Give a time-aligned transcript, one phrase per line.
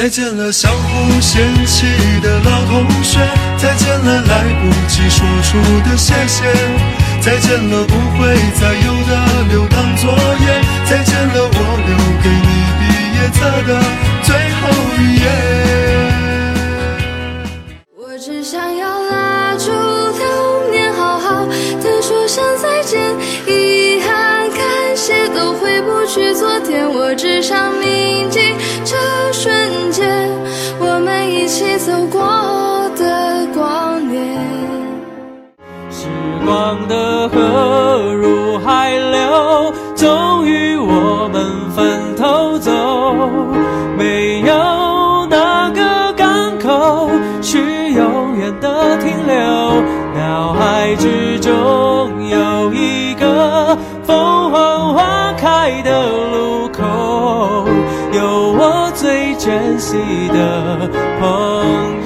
[0.00, 1.84] 再见了相互嫌弃
[2.22, 3.18] 的老同学，
[3.58, 6.42] 再见了来不及说出的谢谢，
[7.20, 10.10] 再见了不会再有的留堂作
[10.40, 12.48] 业，再见了我留给你
[12.80, 12.82] 毕
[13.18, 13.78] 业册的
[14.22, 15.49] 最后一页。
[59.80, 59.96] 惜
[60.28, 61.99] 的朋友。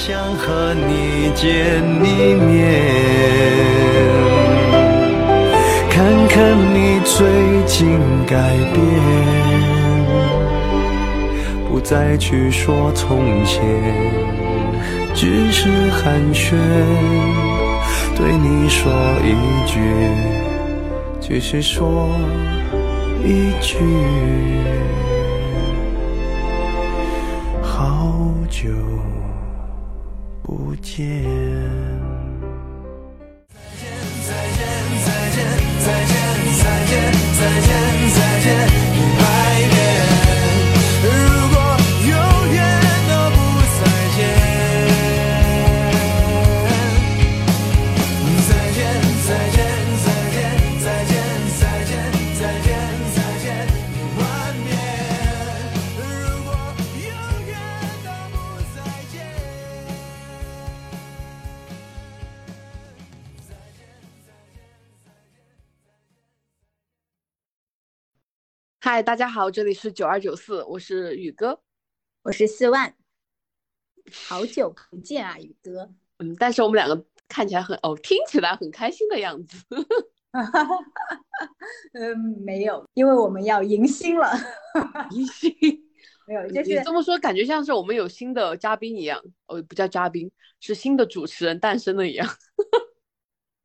[0.00, 2.70] 想和你见一面，
[5.90, 7.26] 看看你最
[7.66, 8.36] 近改
[8.72, 8.80] 变，
[11.68, 13.60] 不再去说从前，
[15.16, 16.54] 只是寒暄，
[18.16, 18.92] 对你说
[19.24, 19.34] 一
[19.66, 19.80] 句，
[21.20, 22.08] 只是说
[23.24, 23.76] 一句。
[27.60, 28.68] 好久
[30.80, 31.24] 见。
[33.48, 33.86] 再见，
[34.24, 35.38] 再见，
[35.84, 36.12] 再见，
[36.58, 36.92] 再见，
[37.38, 37.70] 再见，
[38.14, 38.97] 再见。
[68.98, 71.62] 嗨，大家好，这里是九二九四，我是宇哥。
[72.22, 72.92] 我是四万，
[74.26, 75.88] 好 久不见啊，宇哥。
[76.18, 79.56] 嗯，但是我们两个看起来很哦，听起来很开心的样子。
[81.94, 84.32] 嗯，没有，因为我们要迎新了。
[85.14, 85.54] 迎新
[86.26, 89.22] 没有，就你是这么说，感觉像是我们有新的嘉宾一样。
[89.46, 90.28] 哦，不叫嘉宾，
[90.58, 92.28] 是新的主持人诞生了一样。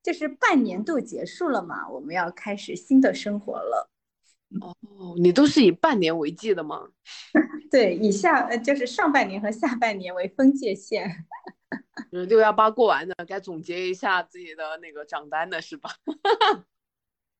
[0.03, 3.89] 就是半年度结束了嘛，我们要开始新的生活了。
[4.61, 4.75] 哦，
[5.17, 6.87] 你都是以半年为计的吗？
[7.71, 11.25] 对，以下呃就是上半年和下半年为分界线。
[12.11, 15.89] 六幺八过完了，该总结一下自己的那个账单了是吧？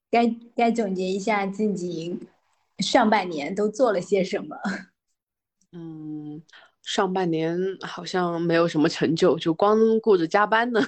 [0.09, 2.19] 该该总结一下自己
[2.79, 4.57] 上半年都做了些什么。
[5.71, 6.41] 嗯，
[6.81, 10.81] 上半年好像没有什么成就，就光顾着加班呢。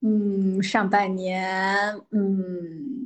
[0.00, 3.03] 嗯，上半年嗯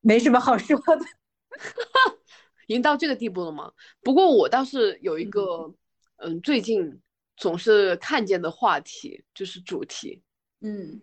[0.00, 1.04] 没什么好说的。
[2.66, 3.72] 已经到这个地步了吗？
[4.00, 5.74] 不过我倒是有一个，
[6.18, 7.00] 嗯，最近
[7.36, 10.22] 总是看见的话题，就是主题，
[10.60, 11.00] 嗯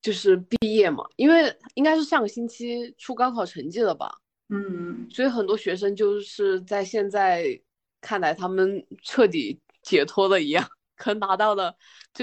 [0.00, 4.18] 就是毕业嘛，因为应该是上个星期出高考成绩了吧，
[4.48, 7.60] 嗯所以很多学生就是在现在
[8.00, 10.66] 看来，他们彻底解脱了一样，
[10.96, 11.76] 可能拿到了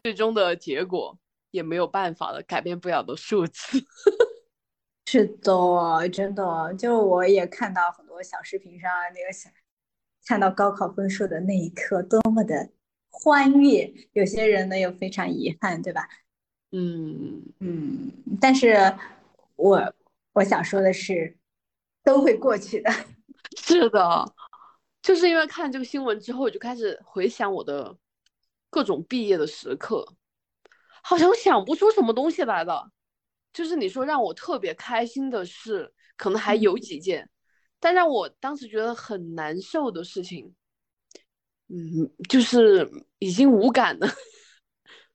[0.04, 1.18] 最终的结果，
[1.52, 3.84] 也没有办法了，改变不了的数字。
[5.12, 9.50] 是的，真的，就我也看到很多小视频上啊那个小，
[10.26, 12.70] 看到高考分数的那一刻，多么的
[13.10, 13.94] 欢悦。
[14.14, 16.08] 有些人呢又非常遗憾，对吧？
[16.72, 18.10] 嗯，嗯，
[18.40, 18.74] 但是
[19.58, 19.94] 我
[20.32, 21.38] 我想说的是，
[22.06, 22.90] 都会过去的。
[23.60, 24.34] 是的，
[25.02, 27.98] 就是因为看这个新闻之后，我就开始回想我的
[28.70, 30.06] 各种毕业的时刻，
[31.04, 32.92] 好像想不出什么东西来了。
[33.54, 37.30] 就是你说让我特别开心的事，可能还有几件，
[37.80, 40.54] 但让我当时觉得很难受的事情，
[41.68, 42.90] 嗯，就是
[43.20, 44.08] 已经无感了。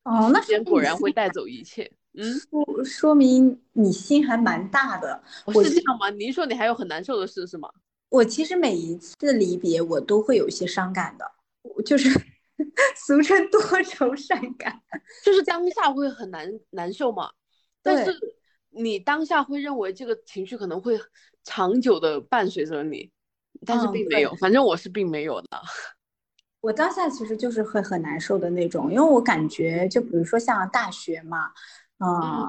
[0.05, 1.91] 哦，那时间果然会带走一切。
[2.19, 5.23] 嗯，说说明你心还蛮大的。
[5.45, 6.09] 我是这样吗？
[6.11, 7.69] 您说你还有很难受的事是吗？
[8.09, 11.31] 我其实每一次离别，我都会有一些伤感的，
[11.85, 12.09] 就是
[12.97, 14.81] 俗称多愁善感，
[15.25, 17.31] 就是当下会很难难受嘛。
[17.87, 18.13] 但是
[18.71, 20.99] 你当下会认为这个情绪可能会
[21.45, 23.11] 长久的伴随着你，
[23.65, 25.49] 但是并没有，反正我是并没有的。
[26.61, 31.53] 我当下其实就是会很难受的那种，因为我感觉，就比如说像大学嘛，
[31.99, 32.49] 嗯，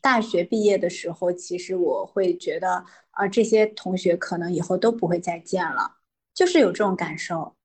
[0.00, 5.96] 大学毕业的时候，其实我会觉得，啊，这些同学可能以后都不会再见了，
[6.32, 7.56] 就是有这种感受。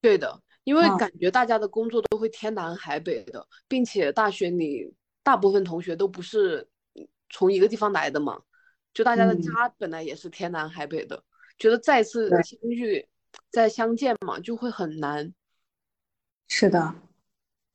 [0.00, 6.68] 对的，因为感觉大家的工作都会天南海北的，并且大学里大部分同学都不是
[7.28, 8.40] 从一个地方来的嘛，
[8.92, 11.22] 就大家的家本来也是天南海北的，
[11.58, 13.06] 觉得再次相遇、
[13.50, 15.32] 再相见嘛，就会很难。
[16.48, 16.94] 是的，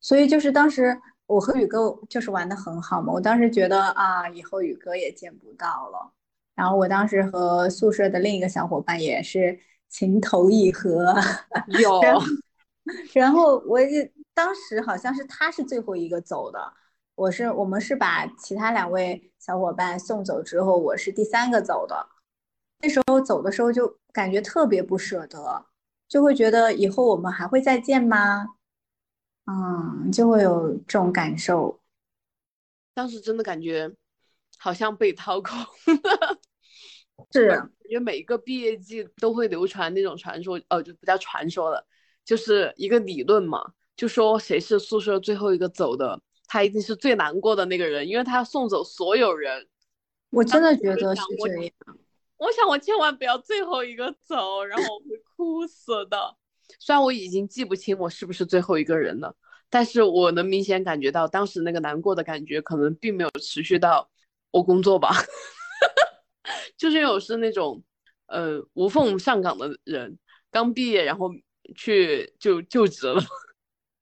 [0.00, 6.12] 所以就是当时我和宇哥就是玩的很好嘛，我当时觉得啊，以后宇哥也见不到了。
[6.54, 9.58] 然后我当时和宿舍的另一个小伙伴也是
[9.88, 11.14] 情投意合，
[11.80, 12.00] 有。
[13.12, 16.72] 然后我也当时好像是他是最后一个走的，
[17.16, 22.06] 我是我们是把其他两位小伙伴送走之后，我是第三个走的。
[22.80, 25.64] 那时候走的时候就感觉特别不舍得，
[26.06, 28.46] 就会觉得以后我们还会再见吗？
[29.46, 31.80] 嗯，就会有这种感受。
[32.92, 33.90] 当时真的感觉
[34.58, 35.56] 好像被掏空，
[37.32, 41.86] 是感觉每一个毕业季都会流传那种传说，呃，就不叫传说了，
[42.26, 49.66] 就是一个理论嘛，就说谁是宿舍最后一个走的，他一定是最难过的那个人，因为他要送走所有人。
[50.30, 51.70] 我真的觉得是这样。
[52.38, 56.36] 我想我千万不要最后一个走，然后我会哭死的。
[56.78, 59.34] 虽然我已经记不清我是不是最后一个人了，
[59.70, 64.10] 但是我能明显感觉到当时那个难过的感觉可能并没有持续到
[64.50, 65.10] 我工作吧，
[66.76, 67.82] 就是因为我是那种
[68.26, 70.18] 呃无缝上岗的人，
[70.50, 71.30] 刚毕业然后
[71.74, 73.22] 去就就职了，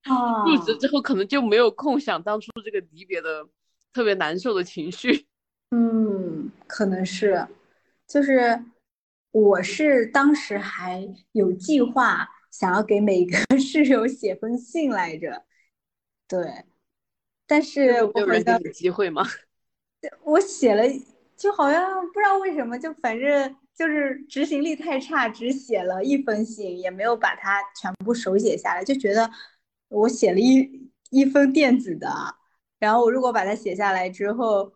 [0.05, 3.47] 就职之后可能就没有空想当初这个离别的
[3.91, 5.27] 特别难受的情绪。
[5.71, 7.47] 嗯，可能是，
[8.07, 8.63] 就是
[9.31, 12.29] 我是当时还有计划。
[12.51, 15.43] 想要给每个室友写封信来着，
[16.25, 16.63] 对，
[17.45, 19.27] 但是我有人给你机会吗？
[20.23, 20.83] 我写了，
[21.35, 29.29] 就好像不知道为什么，就反正就是执行力太差，只写了一封信，也没有把它全部手写下来，就觉得
[30.01, 32.09] 我写了一一封电子的，
[32.79, 34.73] 然后我如果把它写下来之后，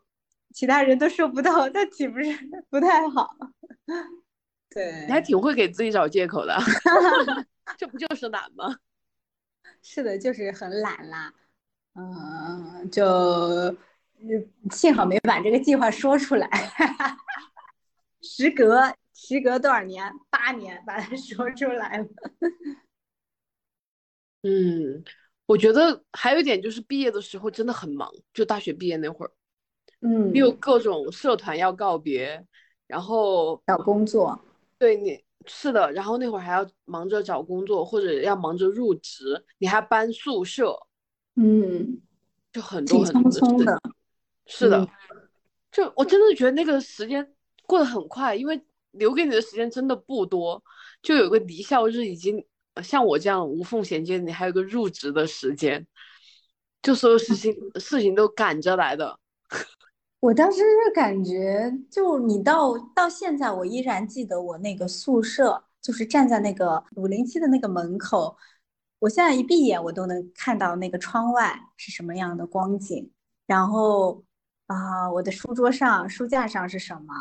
[0.53, 2.25] 其他人都收不到，那岂不是
[2.69, 3.29] 不太好？
[4.69, 6.57] 对，你还挺会给自己找借口的。
[7.77, 8.77] 这不就是懒吗？
[9.81, 11.33] 是的，就是很懒啦。
[11.95, 13.75] 嗯，就
[14.71, 16.49] 幸好没把这个计划说出来。
[18.21, 20.11] 时隔时隔多少年？
[20.29, 22.07] 八年把它说出来了。
[24.43, 25.03] 嗯，
[25.45, 29.31] 我觉得还有一点就是毕业的时候真的很忙，就大学毕业那会儿。
[30.01, 32.45] 嗯，你有各种社团要告别，
[32.87, 34.39] 然后找工作。
[34.77, 35.23] 对你。
[35.45, 40.77] 是的，然后那会儿还要忙着找工作，或者要忙着入职，你还搬宿舍，
[41.35, 42.01] 嗯，
[42.51, 43.81] 就很多很多的。
[44.45, 44.85] 是的，
[45.71, 47.33] 就我真的觉得那个时间
[47.65, 48.61] 过得很快，因为
[48.91, 50.61] 留给你的时间真的不多。
[51.01, 52.45] 就有个离校日，已经
[52.81, 55.85] 像我这样无缝衔接，你还有个入职的时间，
[56.81, 59.19] 就所有事情事情都赶着来的。
[60.21, 68.35] 我当时是感觉，就你到到现在，我依然记得我那个宿舍，就是站在那个五零七的那个门口。
[68.99, 73.09] 我现在一闭眼，我都能看到那个窗外是什么样的光景。
[73.45, 74.25] 然后
[74.67, 77.13] 啊，我的书桌上、书架上是什么？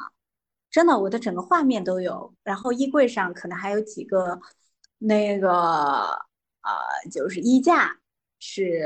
[0.68, 2.34] 真的，我的整个画面都有。
[2.42, 4.40] 然后衣柜上可能还有几个
[4.98, 6.72] 那个啊，
[7.10, 7.98] 就是衣架，
[8.38, 8.84] 是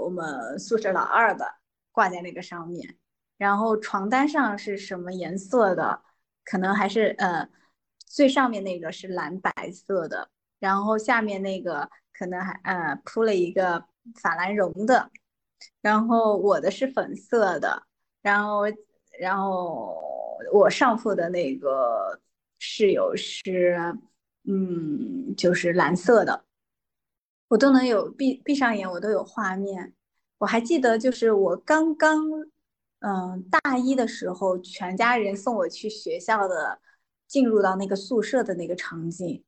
[0.00, 1.46] 我们宿舍老二的，
[1.90, 2.96] 挂在那个上面。
[3.38, 6.02] 然后床单上是什么颜色的？
[6.44, 7.48] 可能还是呃，
[8.06, 10.28] 最上面那个是蓝白色的，
[10.58, 13.84] 然后下面那个可能还呃铺了一个
[14.20, 15.10] 法兰绒的，
[15.80, 17.84] 然后我的是粉色的，
[18.20, 18.62] 然后
[19.20, 19.96] 然后
[20.52, 22.20] 我上铺的那个
[22.58, 23.76] 室友是
[24.44, 26.44] 嗯就是蓝色的，
[27.48, 29.94] 我都能有闭闭上眼我都有画面，
[30.38, 32.20] 我还记得就是我刚刚。
[33.04, 36.80] 嗯，大一的时候，全家人送我去学校的
[37.26, 39.42] 进入到那个宿舍的那个场景。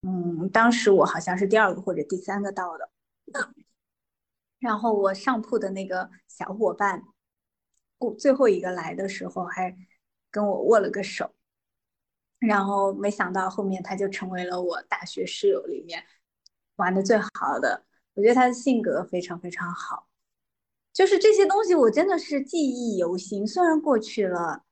[0.00, 2.88] 嗯，当时我好像是第二个或者第三个到的，
[4.58, 7.04] 然后我上铺的那个小伙伴，
[7.98, 9.76] 过最后一个来的时候还
[10.30, 11.34] 跟我握了个手，
[12.38, 16.04] 然后没想到后面他就成为了我大学室友里面
[16.76, 17.84] 玩的最好的。
[18.14, 20.08] 我觉得他的性格非常非常好，
[20.92, 23.46] 就是这些东西我真的是记忆犹新。
[23.46, 24.64] 虽然过去了，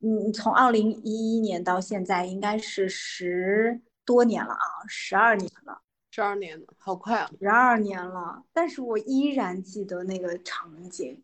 [0.00, 3.80] 嗯，从二零一一年到现在应该是十。
[4.08, 7.30] 多年了啊，十二年了，十二年了，好快啊！
[7.38, 11.22] 十二年了，但是我依然记得那个场景，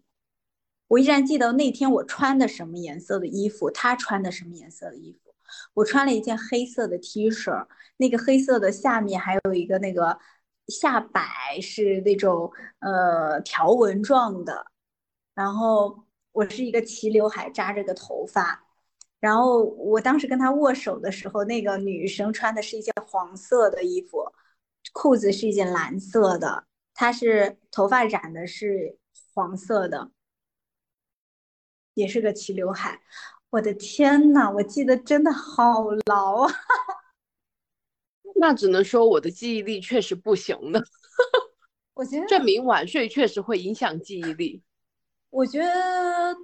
[0.88, 5.23] 我依然记得那天我穿的什么颜色的衣服，他穿的什么颜色的衣服。
[5.74, 7.66] 我穿了一件黑色的 T 恤，
[7.98, 10.18] 那个黑色的下面还有一个那个
[10.68, 14.66] 下摆是那种呃条纹状的，
[15.34, 18.64] 然后我是一个齐刘海扎着个头发。
[19.20, 24.30] 然后我当时跟他握手的时候，那个女生穿的是一件黄色的衣服，
[24.92, 28.98] 裤子是一件蓝色的，她是头发染的是
[29.32, 30.10] 黄色的，
[31.94, 33.00] 也是个齐刘海。
[33.54, 36.52] 我的天呐，我记得真的好牢啊！
[38.34, 40.82] 那只能说我的记忆力确实不行的。
[41.94, 44.60] 我觉得证明晚睡确实会影响记忆力。
[45.30, 45.60] 我觉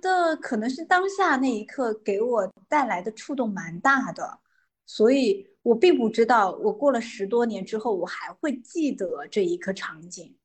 [0.00, 4.38] 得可能是当下那一刻给我带来的触动蛮大的，
[4.86, 10.36] 所以我并不知道，我过了十多年之后，我还会记得这一刻场景。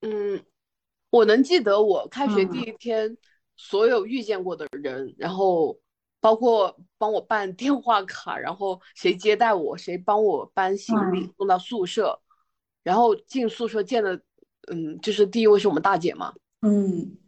[0.00, 0.42] 嗯，
[1.10, 3.14] 我能记得我开学第一天
[3.56, 5.78] 所有遇见过的人，然后
[6.20, 12.20] 包括帮我办电话卡，然后谁接待我，谁帮我搬行李送到宿舍，
[12.82, 14.20] 然后进宿舍见的，
[14.72, 17.18] 嗯，就是第一位是我们大姐嘛，嗯。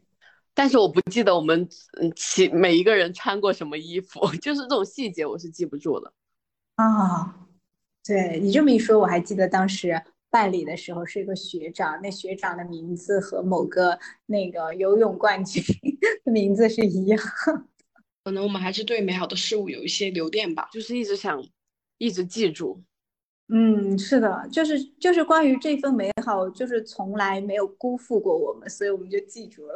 [0.58, 1.68] 但是我不记得我们
[2.00, 6.10] 嗯，其每一个人穿过什么衣服， 就是这种细节我是记不住的。
[6.76, 7.46] 啊，
[8.02, 10.02] 对你这么一说，我还记得当时
[10.36, 15.62] 办理的时候是一个学长，那学长的名字和某个那个游泳冠军
[16.26, 17.18] 的名字是一样。
[18.22, 21.42] 可能我们还是对美好的事物有一些留恋吧，就是一直想
[21.96, 22.82] 一直记住。
[23.48, 29.74] 嗯，是的，就是就是关于这份美好，就是从来没有辜负过我们，所以我们就记住了。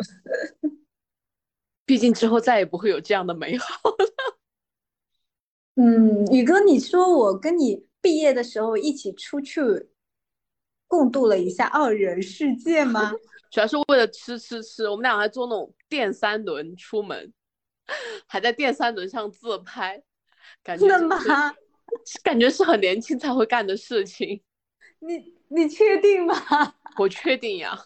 [1.87, 3.97] 毕竟之后再也不会有这样的美好了。
[5.77, 9.63] 嗯，宇哥，你说我跟你毕业的时候一起出去
[10.91, 13.13] 共度了一下二人世界吗？
[13.49, 17.33] 主要是为了吃吃吃，我们俩还坐那种电三轮出门，
[18.27, 20.03] 还在电三轮上自拍，
[20.65, 21.55] 感觉真的吗？
[22.25, 24.43] 感觉是很年轻才会干的事情，
[24.99, 26.35] 你你确定吗？
[26.99, 27.79] 我确定呀。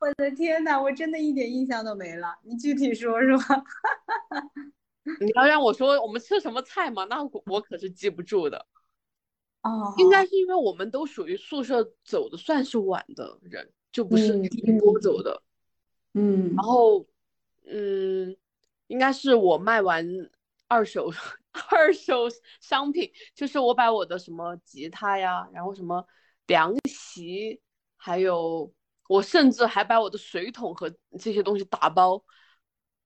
[0.00, 2.36] 我的天呐，我真的一点印象都没了。
[2.42, 3.38] 你具体说说。
[5.20, 7.04] 你要让我说我们吃什么菜吗？
[7.08, 8.66] 那我可是记不住的。
[9.66, 15.42] 哦，应该是因为我们都属于宿舍走的算是晚的人，就不是第一波走的。
[16.14, 16.54] 嗯。
[16.54, 17.06] 然后，
[17.64, 18.36] 嗯，
[18.86, 20.06] 应该是我卖完
[20.68, 21.10] 二手。
[21.70, 22.26] 二手
[22.60, 26.06] 商品就是我把我的什么吉他呀，然后什么
[26.48, 27.58] 凉席，
[27.96, 28.70] 还有
[29.08, 32.22] 我甚至还把我的水桶和这些东西打包，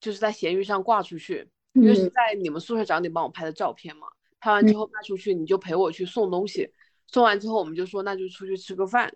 [0.01, 4.09] 就是在闲鱼上挂出去，因为是在你们宿舍长你帮我拍的照片嘛。
[4.41, 6.69] 拍完之后卖出去，你就陪我去送东西，
[7.07, 9.13] 送完之后我们就说那就出去吃个饭，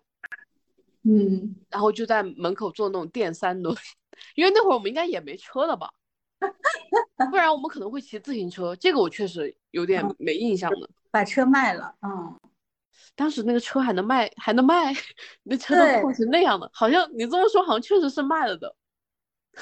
[1.03, 3.75] 嗯，然后就在门口坐那种电三轮，
[4.35, 5.91] 因为那会儿我们应该也没车了吧。
[7.31, 10.89] 不然我们可能会骑自行车，这个我确实有点没印象了。
[11.09, 12.39] 把车卖了，嗯，
[13.15, 14.93] 当时那个车还能卖，还能卖，
[15.43, 18.75] 那车都破成那样的，好像你这么说，好像确实是卖了的，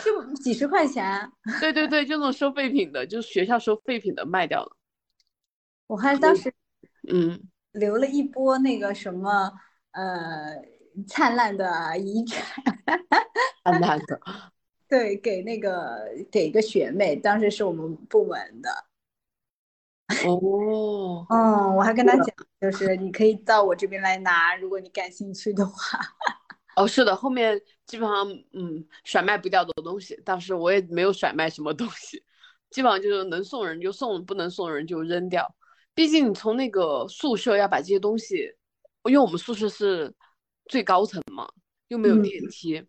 [0.04, 1.32] 就几十块钱。
[1.62, 4.76] 对对对，就那种收废品的，就是学校收废品的卖掉了。
[5.88, 6.54] 我还当时，
[7.12, 7.40] 嗯，
[7.74, 9.52] 留了一波那个什么，
[9.92, 10.62] 呃，
[11.08, 12.46] 灿烂的遗产，
[13.64, 14.20] 灿烂的。
[14.88, 18.70] 对，给那个给一个学妹，当时是我们部门的。
[20.26, 22.28] 哦， 嗯，我还跟他讲，
[22.62, 26.00] 就是你可以到我这边来拿，如果你感兴趣的话。
[26.76, 32.24] 哦，是的，后面基本上嗯甩卖不掉的东西，当时我也没有甩卖什么东西，
[32.70, 35.56] 基本上就是能送人就送，不能送人就扔掉。
[35.96, 38.56] 毕竟你从那个宿舍要把这些东西，
[39.04, 40.14] 因为我们宿舍是
[40.66, 41.48] 最高层嘛，
[41.90, 42.86] 又没有电梯。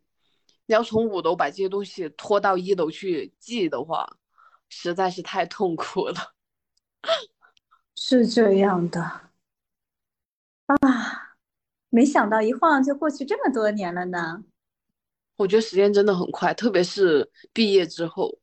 [0.66, 4.06] 你要从五楼把这些东西拖到一楼去寄的话，
[4.68, 6.32] 实在是太痛苦了。
[7.96, 9.00] 是这样的
[10.66, 11.37] 啊，
[11.90, 14.44] 没想到一晃就过去这么多年了呢。
[15.37, 18.38] 我觉得时间真的很快，特别是毕业之后。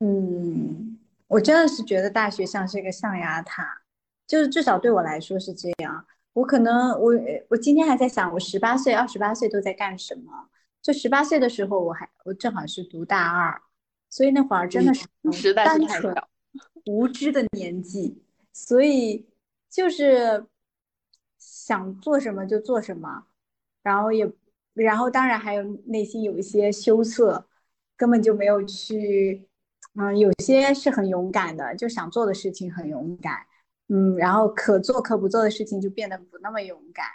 [0.00, 0.98] 嗯，
[1.28, 3.79] 我真的是觉得大学像是一个象牙塔，
[4.30, 6.06] 就是至少对我来说是这样。
[6.34, 7.12] 我可能我
[7.48, 10.48] 我今天还在想，我十八岁、二十八岁都在干什么？
[10.80, 13.60] 就十八岁的时候，我还我正好是读大二，
[14.08, 16.14] 所以那会儿真的是单纯
[16.86, 18.22] 无知的年纪，
[18.52, 19.26] 所以
[19.68, 20.46] 就是
[21.36, 23.24] 想做什么就做什么，
[23.82, 24.30] 然后也
[24.74, 27.48] 然后当然还有内心有一些羞涩，
[27.96, 29.48] 根本就没有去，
[29.96, 33.44] 嗯，有些是很勇敢的，就想做的事情很勇敢，
[33.92, 37.06] 嗯，然后可做可不做的事情就变得不那么勇敢。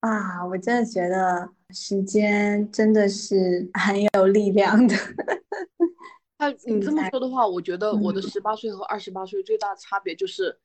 [0.00, 4.94] 啊，我真的觉得时间真的是 很有力量的。
[6.38, 10.58] 那你这么说的话，我觉得我的嗯十八岁和二十八岁最大的差别就是，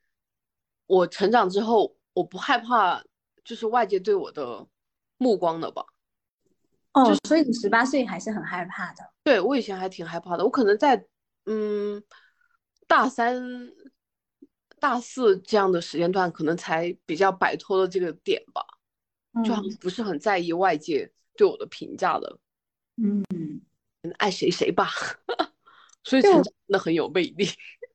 [0.86, 3.02] 我成长之后，我不害怕
[3.44, 4.66] 就是外界对我的
[5.18, 5.84] 目光了吧？
[6.92, 9.12] 哦，所以你十八岁还是很害怕的。
[9.22, 11.04] 对，我以前还挺害怕的，我可能在
[11.44, 12.02] 嗯
[12.86, 13.42] 大三、
[14.86, 18.64] 大四这样的时间段，可能才比较摆脱了这个点吧。
[19.44, 22.38] 就好嗯像不是很在意外界对我的评价了，
[22.96, 23.60] 嗯，
[24.18, 24.88] 爱谁谁吧，
[26.04, 27.48] 所以就成长真的很有魅力。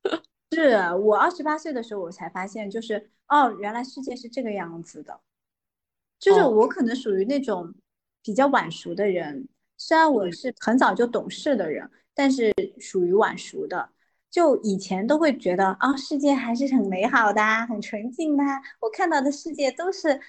[0.51, 5.21] 是我二十八岁的时候，我才发现，就是哦，原来世界是这个样子的。
[6.19, 7.73] 就是哦我可能属于那种
[8.21, 13.89] 比较晚熟的人，虽然我嗯是很早就懂事的人，但是属于晚熟的。
[14.31, 18.43] 就以前都会觉得啊，世界还是很美好的，很纯净的，
[18.79, 20.19] 我看到的世界都是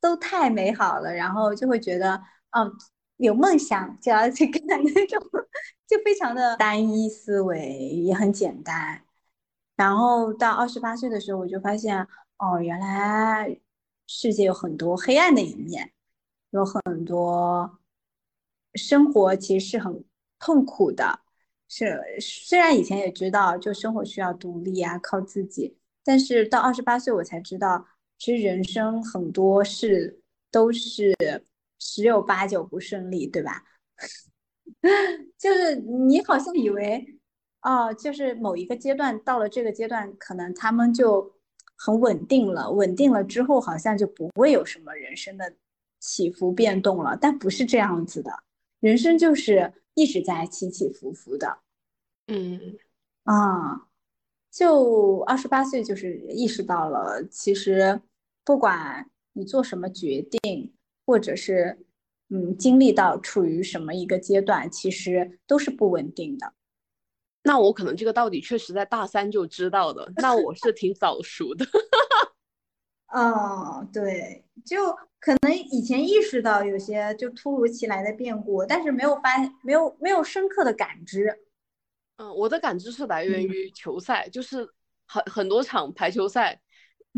[0.00, 2.72] 都太美好了，然后就会觉得，嗯，
[3.18, 5.20] 有梦想就要去干那种，
[5.86, 9.02] 就非常的单一思维，也很简单。
[9.76, 12.06] 然后到二十八岁的时候，我就发现，
[12.38, 13.60] 哦，原来
[14.06, 15.92] 世界有很多黑暗的一面，
[16.50, 17.78] 有很多
[18.74, 20.02] 生活其实是很
[20.38, 21.20] 痛苦的。
[21.72, 27.86] 是，虽然以前也知道，就生活需要独立啊，靠自己，但是到二十八岁我才知道，
[28.18, 31.14] 其实人生很多事都是
[31.78, 33.62] 十有八九不顺利，对吧？
[35.38, 37.06] 就是你好像以为，
[37.62, 41.32] 哦，就是某一个阶段到了这个阶段，可能他们就
[41.76, 45.54] 很稳定了，稳定了之后好像就不会有什么人生的
[46.00, 48.32] 起伏变动了，但不是这样子的，
[48.80, 51.58] 人生就是一直在起起伏伏的。
[52.28, 52.78] 嗯，
[53.24, 53.88] 啊，
[54.50, 58.00] 就二十八岁就是意识到了，其实
[58.44, 60.72] 不管你做什么决定，
[61.04, 61.84] 或者是
[62.30, 66.54] 嗯经历到处于什么一个阶段，其实都是不稳定的。
[67.42, 71.66] 那我可能这个道理确实在大三就知道的，那我是挺早熟的。
[73.08, 81.44] 哦，对，就可能以前意识到有些就突如其来的变故，但是没有发没有没有深刻的感知。
[82.16, 84.68] 嗯，我的感知是来源嗯于球赛，就是
[85.06, 86.60] 很很多场排球赛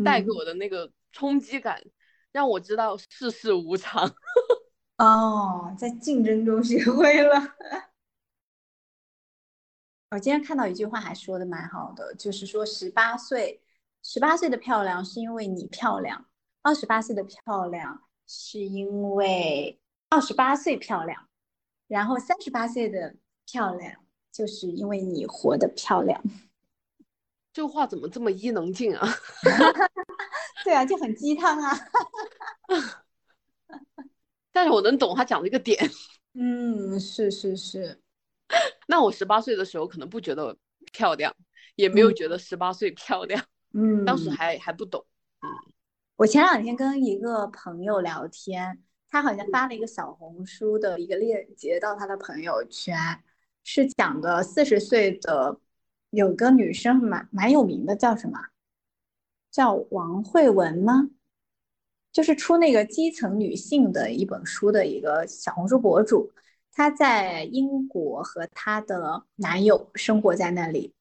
[0.04, 1.82] 带给嗯我的那个冲击感，
[2.30, 4.08] 让我知道世事无常。
[4.98, 7.54] 哦，在竞争中学会了。
[10.10, 13.62] 我今天看到一句话还说的蛮好的，就是说十八岁，
[14.02, 16.26] 十八岁的漂亮是因为你漂亮，
[16.62, 21.28] 二十八岁的漂亮是因为二十八岁漂亮，
[21.88, 26.22] 然后三十八岁的漂亮就是因为你活得漂亮。
[27.52, 29.06] 这话怎么这么伊能静啊？
[30.64, 31.76] 对啊，就很鸡汤啊。
[34.52, 35.90] 但是我能懂他讲的一个点。
[36.34, 38.00] 嗯，是是是，
[38.86, 40.56] 那我十八岁的时候可能不觉得
[40.92, 41.34] 漂亮，
[41.74, 43.44] 也没有嗯觉得十八岁漂亮，
[43.74, 45.04] 嗯，当时还还不懂。
[46.16, 52.96] 我前两天跟一个朋友聊天，他好像发了一个小红书的一个链接到他的朋友圈，
[53.64, 55.58] 是讲的四十岁的
[56.10, 58.38] 有个女生蛮蛮有名的，叫什么？
[59.50, 61.10] 叫王慧文吗？
[62.12, 66.30] 就是出那个基层女性的一本书的一个小红书博主，
[66.70, 70.94] 她在英国和她的男友生活在那里，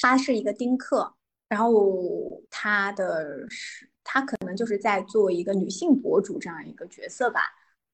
[0.00, 1.14] 她是一个丁克，
[1.48, 7.40] 然后她的是她可能就是在做一个女性博主这样一个角色吧。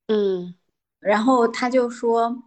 [0.08, 0.54] 嗯
[1.00, 2.42] 然后她就说，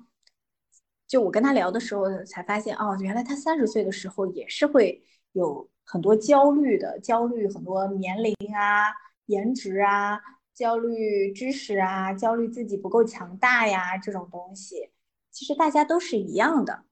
[1.07, 8.93] 就我跟她聊的时候才发现，哦，原来她三十岁的时候也是会有很多焦虑的，焦虑很多年龄啊、
[9.25, 10.19] 颜值啊、
[10.53, 14.91] 焦虑知识啊、焦虑自己不够强大呀这种东西，
[15.31, 16.85] 其实大家都是一样的。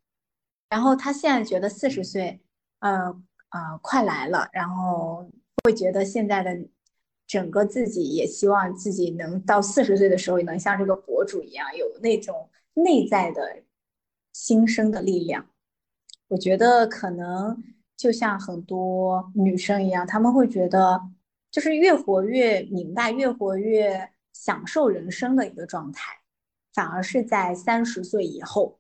[0.69, 2.41] 然后他现在觉得四十岁，
[2.79, 3.05] 呃
[3.49, 5.29] 呃，快来了，然后
[5.63, 6.67] 会觉得现在的
[7.25, 13.63] 整个自己也希望自己能到四十岁的时候，也能像这个博主一样，有那种内在的
[14.33, 15.49] 新生的力量。
[16.27, 17.63] 我觉得可能
[17.95, 21.01] 就像很多女生一样，她们会觉得
[21.49, 26.13] 就是越活越明白，越活越享受人生的一个状态，
[26.73, 28.79] 反而是在三十岁以后。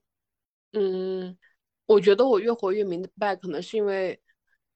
[0.73, 1.37] 嗯，
[1.85, 4.19] 我觉得我越活越明白，可能是因为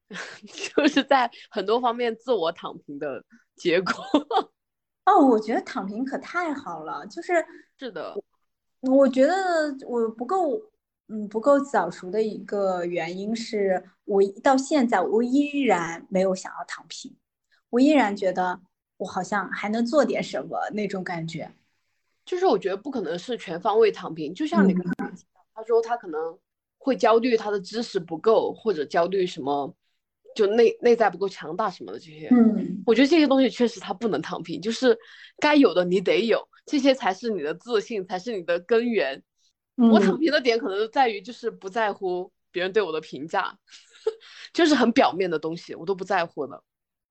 [0.74, 3.22] 就是在很多方面自我躺平的
[3.56, 3.92] 结果。
[5.04, 7.44] 哦，我觉得躺平可太好了，就是
[7.78, 8.14] 是的，
[8.80, 9.34] 我觉得
[9.86, 10.60] 我不够，
[11.08, 17.16] 嗯，不够早熟的一个原因是我到现在我依然没有想要躺平，
[17.70, 18.60] 我依然觉得
[18.98, 21.50] 我好像还能做点什么那种感觉。
[22.26, 25.10] 就是我觉得不可能是全方位躺平，就像你刚才
[25.54, 26.38] 他说他可能
[26.76, 29.74] 会焦虑他的知识不够，或者焦虑什么。
[30.34, 34.96] 就内内在不够强大什么的这些，嗯，我觉得这些东西确实他不能躺平，就是
[35.38, 39.22] 该有的你得有，这些才是你的自信，才是你的根源。
[39.76, 43.56] 我躺平的点可能在于就是不在乎别人对我的评价，
[44.52, 46.56] 就是很表面的东西我都不在乎的。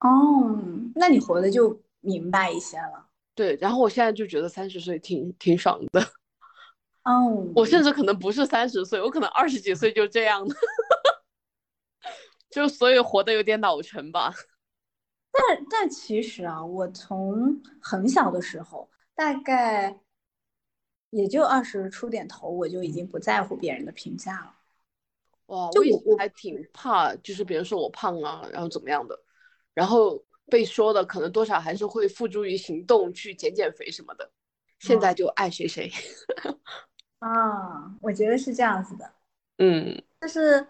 [0.00, 0.58] 哦，
[0.94, 3.06] 那你活的就明白一些了。
[3.34, 6.00] 对，然后我现在就觉得三十岁挺挺爽的。
[7.04, 10.54] 哦，我甚至可能不是三十岁，我可能二十几岁就这样的。
[12.50, 14.32] 就所以活得有点老成吧，
[15.30, 20.00] 但但其实啊，我从很小的时候，大概
[21.10, 24.54] 也就二十出点头，我就已经不在乎别人的评价了。
[25.46, 29.18] 哇，我以前还挺怕，就是别人说我胖啊，然后怎么样的，
[29.74, 34.30] 然后被说的可能多少还是会付诸于行动去减减肥什么的。
[34.78, 35.90] 现在就爱谁谁。
[37.20, 39.12] 啊，我觉得是这样子的。
[39.58, 40.66] 嗯，就是。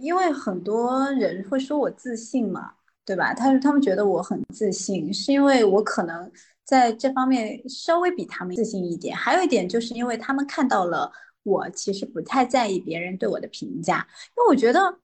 [0.00, 3.34] 因为很多人会说我自信嘛，对吧？
[3.34, 6.30] 他他们觉得我很自信，是因为我可能
[6.64, 9.16] 在这方面稍微比他们自信一点。
[9.16, 11.10] 还有一点就是因为他们看到了
[11.42, 15.00] 我其实不太在意别人对我的评价，因为我觉得，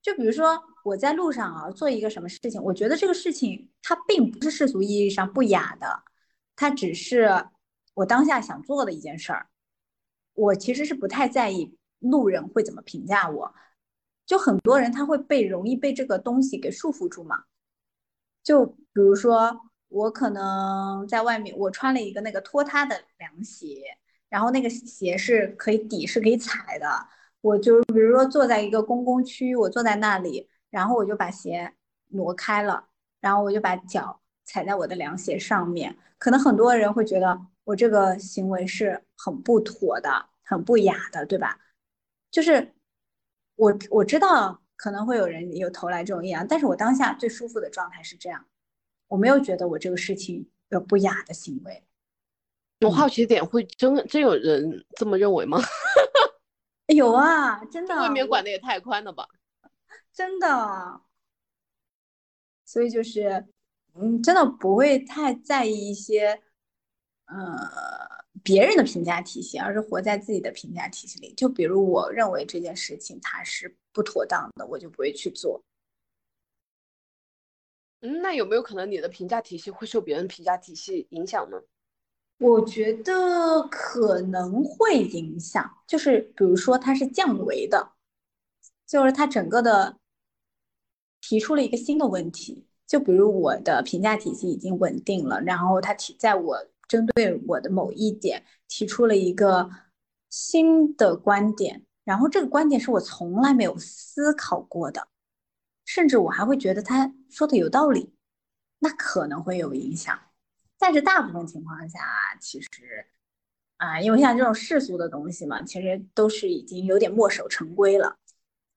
[0.00, 6.02] 就比如说我在路上啊做一个什么事情，我觉得这个事情它并不是世俗意义上不雅的，
[6.56, 7.28] 它只是
[7.92, 9.46] 我当下想做的一件事儿。
[10.32, 13.54] 我其实是不太在意路人会怎么评价我。
[14.26, 17.44] 就很多人他会被容易被这个东西给束缚住嘛，
[18.42, 23.82] 就比如说我可能在外面我穿了一个那个拖沓的凉鞋，
[24.30, 26.86] 然后那个鞋是可以底是可以踩的，
[27.42, 31.74] 我就比如说坐在一个公共区，我坐在那里，然后我就把鞋
[32.08, 32.88] 挪开了，
[33.20, 41.58] 然后我就把脚踩在我的凉鞋上面，可能很多人会觉得我这个行为是很不妥的，很不雅的，对吧？
[42.30, 42.72] 就是。
[43.56, 48.44] 我我知道可能会有人有投来这种异样，但是我当下最舒服的状态是这样，
[49.08, 51.84] 我没有觉得我这个事情有不雅的行为。
[52.80, 55.58] 我好奇点，会真真有人这么认为吗？
[56.94, 58.02] 有啊，真的。
[58.02, 59.26] 未免管的也太宽了吧？
[60.12, 61.00] 真的。
[62.66, 63.46] 所以就是，
[63.94, 66.42] 嗯，真的不会太在意一些，
[67.26, 68.23] 呃。
[68.44, 71.32] 别人的评价体系，而是活在自己的评价体系里。
[71.34, 75.64] 就比如，我认为这件事情它是不妥当的，我就不会去做。
[78.02, 81.62] 嗯，那有没有可能你的评价体系会受别人评价体系影响呢？
[82.36, 87.92] 我觉得可能会影响，就是比如说它是降维的，
[88.86, 89.96] 就是它整个的
[91.22, 92.66] 提出了一个新的问题。
[92.86, 96.66] 就比如我的评价体系已经稳定了，然后它提在我。
[96.88, 99.70] 针对我的某一点提出了一个
[100.30, 105.08] 新的观点，然后这个观点是我从来没有思考过的，
[105.84, 108.14] 甚至我还会觉得他说的有道理，
[108.78, 110.18] 那可能会有影响。
[110.78, 112.00] 但是大部分情况下，
[112.40, 112.68] 其实
[113.76, 118.18] 啊，因为像这种世俗的东西嘛，其实都是已经有点墨守成规了，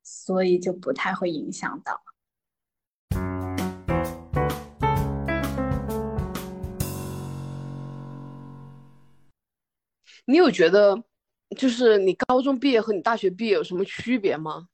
[0.04, 2.02] 所以就不太会影响到。
[10.30, 11.02] 你有觉得，
[11.58, 14.68] 就是你高中毕业和你大学毕业有什么区别吗？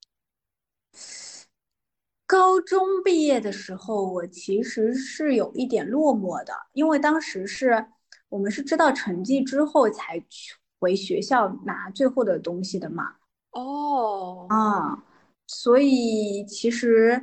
[2.25, 7.85] 高中毕业的时候，我其实是有一点落寞的，因为当时是
[8.29, 13.17] 我们是知道成绩之后才去回学校拿最后的东西的嘛。
[13.51, 15.03] 哦，啊，
[15.45, 17.21] 所以其实，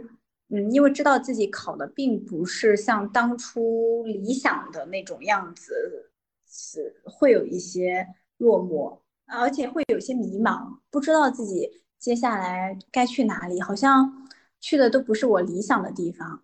[0.50, 6.12] 嗯，因为知道自己考的并不是像当初理想的那种样子，
[6.46, 8.06] 是会有一些。
[8.40, 14.28] 落寞，而且会有些迷茫，不知道自己接下来该去哪里，好像
[14.60, 16.42] 去的都不是我理想的地方，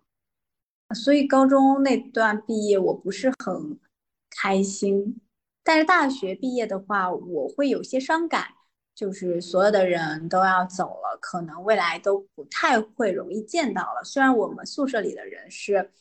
[0.95, 3.77] 所以高中那段毕业我不是很
[4.29, 5.19] 开心。
[5.63, 8.47] 但是大学毕业的话，我会有些伤感，
[8.95, 14.01] 就是所有的人都要走了，可能未来都不太会容易见到了。
[14.03, 15.91] 虽然我们宿舍里的人是，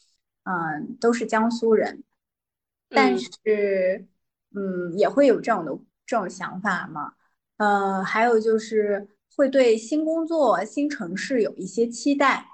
[0.44, 2.04] 嗯，都是江苏人，
[2.88, 4.06] 但嗯是，
[4.56, 5.70] 嗯，也会有这种的
[6.04, 7.14] 这种想法嘛。
[7.58, 12.46] 呃，还有就是会对新工作、新城市有一些期待，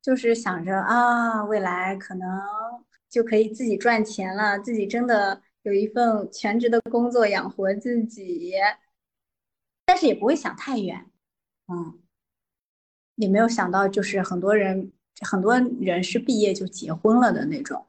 [0.00, 2.40] 就是想着啊，未来可能
[3.08, 8.52] 就可以自己赚钱了，自己真的有一份全职的工作养活自己，
[9.84, 11.10] 但是也不会想太远，
[11.68, 12.00] 嗯，
[13.16, 14.92] 也没有想到就是很多人
[15.26, 17.84] 很多人是毕业就结婚了的那种，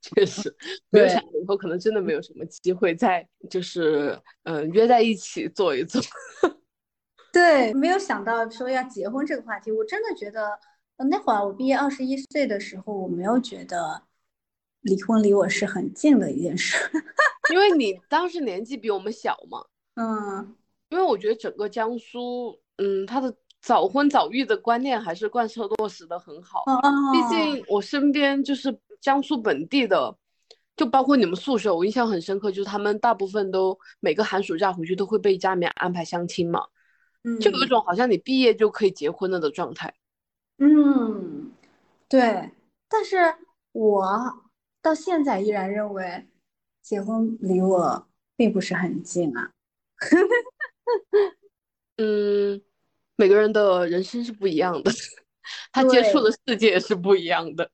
[0.00, 0.54] 确实
[0.90, 4.10] 没有想到以后可能真的没有什么机会再就是
[4.44, 6.00] 嗯、呃约在一起坐一坐。
[7.32, 10.58] 对，没有想到说要结婚这个话题，我真的觉得，
[10.96, 14.02] 呃那会儿我毕业二十一岁的时候，我没有觉得
[14.80, 16.76] 离婚离我是很近的一件事。
[17.52, 20.56] 因为你 当时年纪比我们小嘛，嗯，
[20.90, 26.62] 因为我觉得整个江苏，嗯，它的早婚早育的观念还是贯彻落实的很好。
[26.66, 26.80] 哦
[27.12, 30.16] 毕竟我身边就是江苏本地的，
[30.76, 36.64] 就包括你们宿舍，我印象很深刻，就是他们大部分都每个寒暑假回去都会被家里面安排相亲嘛，
[37.24, 39.92] 嗯，就有一种好像你毕业就可以结婚了的状态。
[40.58, 41.52] 嗯，
[42.08, 42.50] 对，
[42.88, 43.16] 但是
[43.72, 44.42] 我
[44.82, 46.26] 到现在依然认为
[46.82, 49.50] 结婚离我并不是很近啊。
[51.96, 52.60] 嗯，
[53.20, 54.92] 每个人的人生是不一样的，
[55.72, 57.68] 他接触的世界也是不一样的。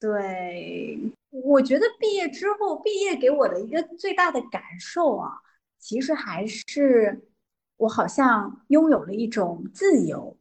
[0.00, 5.30] 对，我觉得毕业之后，毕业给我的一个最大的感受啊，
[5.78, 7.28] 其实还是
[7.76, 10.38] 我好像拥有了一种自由，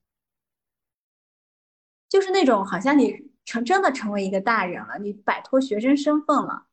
[2.08, 6.68] 就是那种好像你成真的成为一个大人了，你摆脱学生身份了，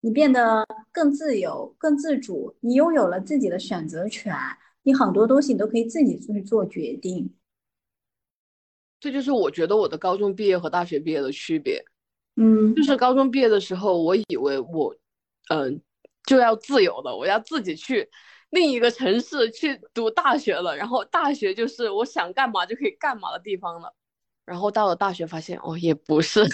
[0.00, 4.34] 你变得更自由、更自主，你拥有了自己的选择权，
[4.82, 7.34] 你很多东西你都可以自己去做决定。
[8.98, 11.82] 这就是我觉得我的高中毕业和大学毕业的区别。
[12.36, 14.94] 嗯就是高中毕业的时候，我以为我，
[15.48, 15.82] 嗯、
[16.24, 18.08] 就要自由了，我要自己去
[18.50, 23.94] 另一个城市去读大学了，然后大学就是我想干嘛就可以干嘛的地方了。
[24.44, 26.44] 然后到了大学发现，哦，也不是，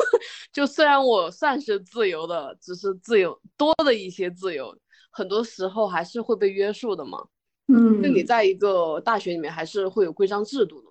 [0.52, 4.76] 就虽然我算是自由的，只是自由多的一些自由，
[5.10, 7.26] 很多时候还是会被约束的嘛。
[7.68, 10.90] 嗯就你在一个大学里面还是会有规章制度的嘛。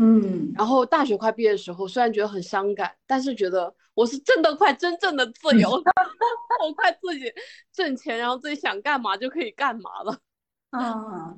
[0.00, 5.82] 嗯然后大学快毕业的时候，虽然觉得很伤感，但是觉得我是真的快真正的自由了，
[6.64, 7.32] 我快自己
[7.72, 10.18] 挣钱，然后自己想干嘛就可以干嘛了。
[10.70, 11.36] 啊，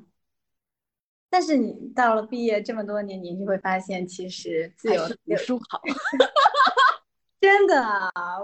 [1.29, 5.81] 但是你到了毕业这么多年，你就会发现，其实自由读书好。
[7.41, 7.83] 真的，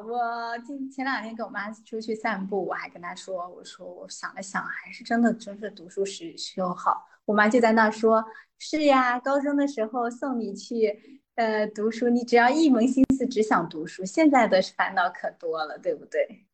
[0.07, 7.05] 我今前两天跟我妈出去散步，我还跟她说，我说我想了想，还是真的真是读书时时候好。
[7.25, 8.25] 我妈就在那说，
[8.57, 16.45] 是呀，高中的时候送你去呃读书，你只要一门心思只想读书，现在的烦恼可多了，对不对？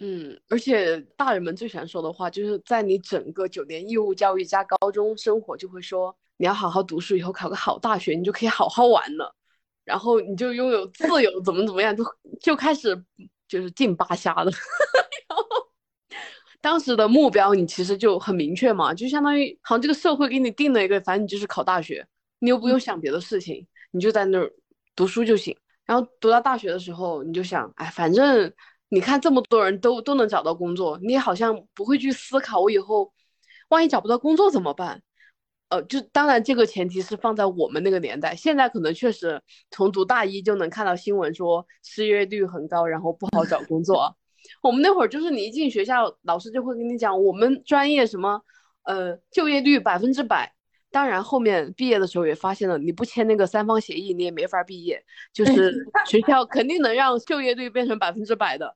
[0.00, 9.34] 嗯，而且大人们最喜欢说的话，就是在你整个九年义务教育加高中生活，就会说你要好好读书，以后考个好大学，你就可以好好玩了，
[9.84, 12.04] 然后你就拥有自由，怎么怎么样，就
[12.40, 12.96] 就开始
[13.48, 14.50] 就是进八瞎了。
[15.28, 15.44] 然后
[16.60, 22.06] 当时的目标你其实就很明确嘛，就相当于好像这个社会给你定了一个，反正你就是考大学，
[22.38, 24.52] 你又不用想别的事情，你就在那儿
[24.94, 25.56] 读书就行。
[25.86, 28.52] 然后读到大学的时候，你就想，哎，反正
[28.90, 33.12] 你看这么多人都都能找到工作，你也好像不会去思考我以后
[33.70, 35.02] 万一找不到工作怎么办？
[35.70, 44.16] 呃，就当然这个前提是放在我们那个年代，现在可能确实从读大一就能看到新闻说失业率很高，然后不好找工作。
[44.62, 48.42] 我们那会儿就是你一进学校，老师就会跟你讲，我们专业什么，
[48.82, 50.52] 呃，就业率百分之百。
[50.90, 55.04] 当然，后面毕业的时候也发现了，你不签那个三方协议，你也没法毕业。
[55.32, 55.72] 就 是
[56.06, 58.74] 学校肯定能让就业率变成百分之百的，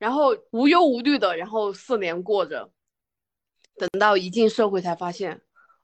[0.00, 2.72] 然后无忧无虑的，然后四年过着，
[3.76, 5.40] 等到一进社会才发现，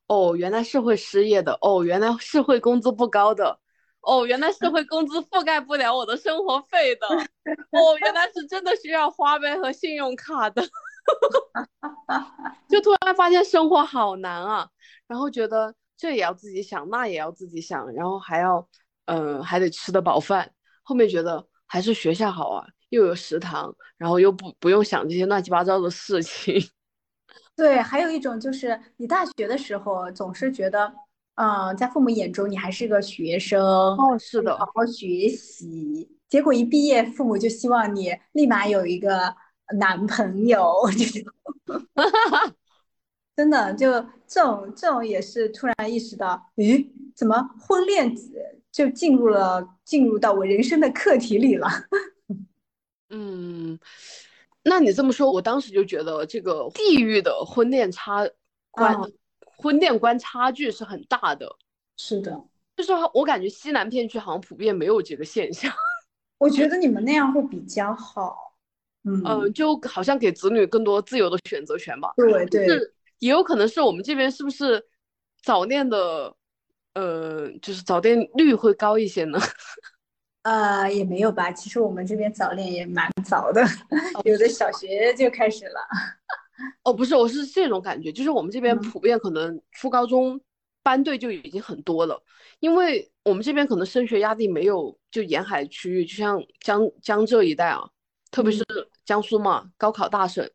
[0.08, 3.60] 哦，原来是会失业的，哦，原来是会工资不高的，
[4.00, 7.06] 哦，原来是会工资覆盖不了我的生活费的，
[7.70, 10.62] 哦，原来是真的需要花呗和信用卡的，
[12.68, 14.68] 就突然发现生活好难啊，
[15.06, 18.66] 然后觉得这也要自己想，那也要自己想，然后还要，
[19.04, 20.50] 嗯、还得吃得饱饭。
[20.82, 26.54] 后面觉得还是学校好啊，又有食堂，然后又不不用想这些乱七八糟的事情。
[27.58, 30.94] 对，还有一种就是你大学的时候总是觉得，
[31.34, 36.08] 嗯、在父母眼中你还是个学生，哦，是的好好学习。
[36.28, 39.34] 结果一毕业，父母就希望你立马有一个
[39.76, 41.32] 男朋友这种。
[43.34, 43.90] 真的，就
[44.28, 48.14] 这种这种也是突然意识到，咦，怎么婚恋
[48.70, 51.66] 就进入了进入到我人生的课题里了？
[53.10, 53.78] 嗯，
[54.62, 58.28] 那你这么说，我当时就觉得这个地域的婚恋差
[58.70, 59.12] 观、嗯
[59.60, 61.48] 婚恋观差距是很大的。
[61.96, 62.40] 是的，
[62.76, 65.72] 就是我感觉西南片区好像普遍没有这个现象，
[66.38, 68.54] 我觉得你们那样会比较好。
[69.02, 72.12] 嗯，嗯，就好像给子女更多自由的选择权吧。
[72.16, 74.80] 对对，是也有可能是我们这边是不是
[75.42, 76.32] 早恋的，
[76.94, 79.40] 呃，就是早恋率会高一些呢？
[80.42, 81.50] 呃，也没有吧。
[81.52, 83.62] 其实我们这边早恋也蛮早的，
[84.24, 85.80] 有的小学就开始了。
[86.82, 90.40] 哦，不是，我是这种感觉，就是我们这边嗯普遍可能初高中
[90.82, 92.20] 班队就已经很多了，
[92.60, 97.88] 因为我们这边可能升学压力没有就沿海区域，就像江江浙一带啊，
[98.30, 98.64] 特别是
[99.04, 100.48] 江苏嘛，高考大省，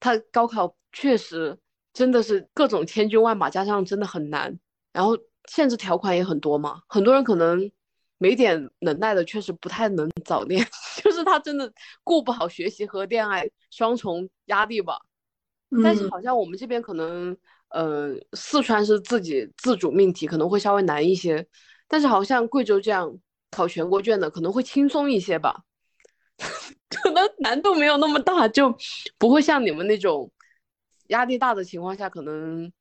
[0.00, 1.56] 它高考确实
[1.92, 4.58] 真的是各种千军万马加上真的很难，
[4.92, 5.16] 然后
[5.48, 7.70] 限制条款也很多嘛，很多人可能
[8.18, 10.66] 没点能耐的确实不太能早恋，
[11.02, 11.72] 就是他真的
[12.04, 15.00] 顾不好学习和恋爱双重压力吧。
[15.82, 17.36] 但是嗯好像我们这边可能，
[17.68, 21.46] 呃，四川是自己自主命题，可能会稍微难一些。
[21.86, 23.18] 但是好像贵州这样
[23.50, 25.62] 考全国卷的可能会轻松一些吧，
[26.90, 28.74] 可能难度没有那么大，就
[29.18, 30.30] 不会像你们那种
[31.08, 32.72] 压力大的情况下，可能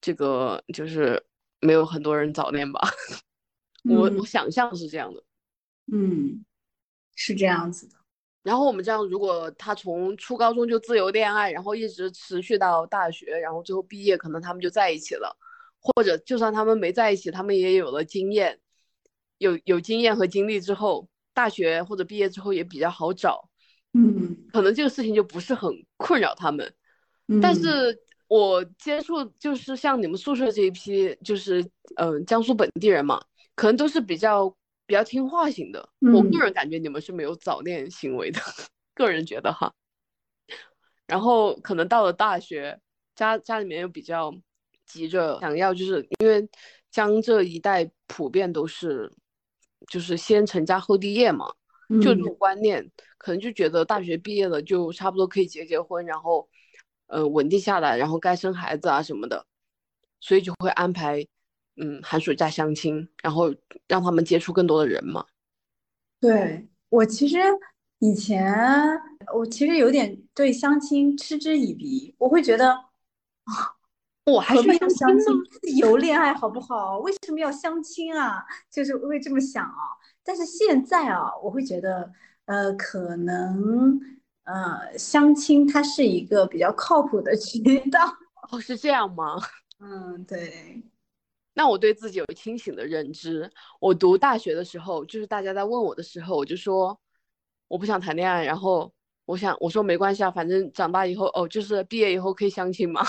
[0.00, 1.22] 这个就是
[1.60, 2.80] 没有很多人早恋吧。
[3.84, 5.22] 我我嗯想象是这样的。
[5.92, 6.44] 嗯，
[7.14, 7.94] 是这样子的。
[8.42, 15.34] 然后我们这样，如果他从初高中就自由恋爱，然后一直持续到大学，然后最后毕业，可能他们就在一起了，
[15.80, 18.60] 或者就算他们没在一起，他们也有了经验，
[19.38, 23.48] 有有经验和经历之后，大学或者毕业之后也比较好找，
[23.94, 26.74] 嗯可能这个事情就不是很困扰他们。
[27.28, 31.62] 嗯，但是我接触就是像你们宿舍这一批，就是
[31.96, 34.48] 嗯、呃江苏本地人嘛，可能都是比较
[34.86, 35.88] 比较听话型的。
[36.00, 38.40] 我嗯个人感觉你们是没有早恋行为的，
[38.94, 39.72] 个人觉得哈。
[41.06, 42.80] 然后可能到了大学，
[43.14, 44.32] 家家里面又比较
[44.86, 46.48] 急着想要，就是因为
[46.90, 49.12] 江浙一带普遍都是
[49.88, 51.46] 就是先成家后立业嘛，
[52.00, 56.48] 就这嗯种观念，可能就觉得大学毕业了就差不多可以结结婚，然后，
[57.06, 59.46] 呃，稳定下来，然后该生孩子啊什么的，
[60.20, 61.26] 所以就会安排，
[61.76, 63.54] 嗯，寒暑假相亲，然后
[63.88, 65.24] 让他们接触更多的人嘛。
[66.20, 67.38] 对，我其实
[67.98, 68.54] 以前
[69.34, 72.78] 我其实有点对相亲嗤之以鼻，我会觉得
[74.24, 75.24] 我还何必要去相亲呢？
[75.24, 75.60] 相亲？
[75.60, 76.98] 自由 恋爱好不好？
[77.00, 78.44] 为什么要相亲啊？
[78.70, 79.98] 就是会这么想啊。
[80.22, 82.10] 但是现在啊，我会觉得，
[82.46, 84.00] 呃，可能
[84.44, 87.60] 呃，相亲它是一个比较靠谱的渠
[87.90, 88.00] 道。
[88.50, 89.36] 哦，是这样吗？
[89.80, 90.82] 嗯，对，
[91.54, 93.50] 那我对自己有清醒的认知。
[93.80, 97.00] 我读大学的时候，就是大家在问我的时候，我就说
[97.68, 98.92] 我不想谈恋爱，然后
[99.24, 103.02] 我想我说没关系啊，反正长大以后哦，就是毕业以后可以相亲嘛。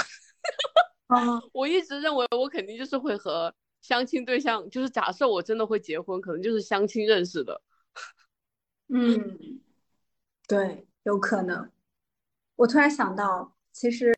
[1.08, 7.62] 啊， 我一直认为我肯定就是会和相亲对象，就是假设我真的会结婚，可能就是相亲认识的。
[8.88, 9.60] 嗯，
[10.47, 11.71] 对，有可能。
[12.55, 14.15] 我突然想到，其实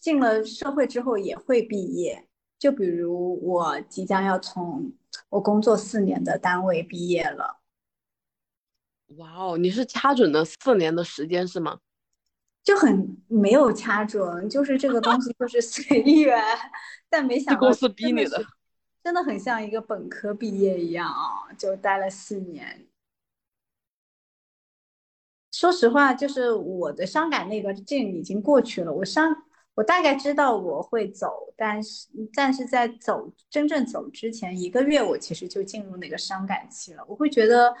[0.00, 2.26] 进了社会之后也会毕业。
[2.62, 4.92] 就比如我即将要从
[5.30, 7.58] 我工作四年的单位毕业了，
[9.16, 11.80] 哇哦，你是掐准了四年的时间是吗？
[12.62, 16.40] 就很没有掐准，就是这个东西就是随缘。
[17.10, 18.40] 但没想到是公司逼你的。
[19.02, 22.86] 真的很像一个本科毕业一样啊，就待了四年。
[25.50, 28.92] 说实话，就是我的伤感那个劲已经过去了。
[28.92, 29.34] 我伤，
[29.74, 37.04] 我大概知道我会走，但是但是在走真正走之前一个月，我其实就进入那个伤感期了。
[37.08, 37.74] 我会觉得，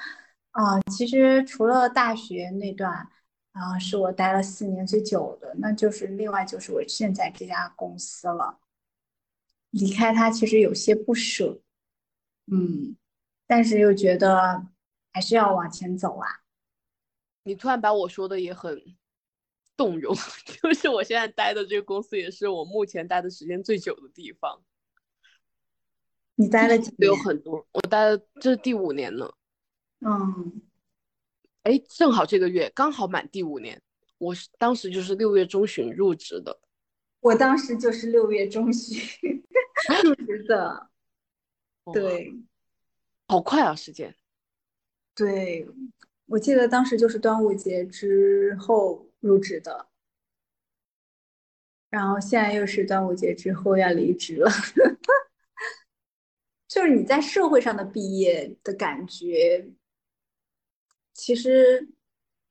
[0.52, 2.90] 啊、其实除了大学那段，
[3.52, 8.58] 啊、是我待了四年最久的，那就是另外就是我现在这家公司了。
[9.70, 11.60] 离开它其实有些不舍，
[12.50, 12.96] 嗯，
[13.46, 14.66] 但是又觉得
[15.12, 16.28] 还是要往前走啊。
[17.44, 18.82] 你突然把我说的也很
[19.76, 20.14] 动容，
[20.62, 24.62] 就是我现在待的这个公司也是我目前待的时间最久的地方，
[26.34, 27.14] 你待了几有？
[27.16, 29.36] 很多，我待了这是第五年了。
[30.00, 30.62] 嗯，
[31.62, 33.80] 哎，正好这个月刚好满第五年，
[34.18, 36.60] 我是当时就是六月中旬入职的。
[37.20, 39.00] 我当时就是六月中旬
[40.02, 40.90] 入职的，
[41.84, 42.34] 哇，对
[43.28, 44.14] 好快啊，时间。
[45.14, 45.68] 对，
[46.26, 49.86] 我记得当时就是端午节之后入职的，
[51.88, 54.50] 然后现在又是端午节之后要离职了。
[56.68, 59.70] 就是你在社会上的毕业的感觉，
[61.12, 61.90] 其实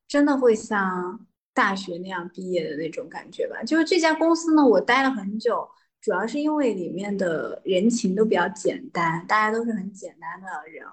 [0.07, 3.63] 真的会像大学那样毕业的那种感觉吧。
[3.63, 5.67] 就是这家公司呢，我待了很久，
[5.99, 10.85] 主要是因为里面的人情都比较简单，大家都是很简单的人。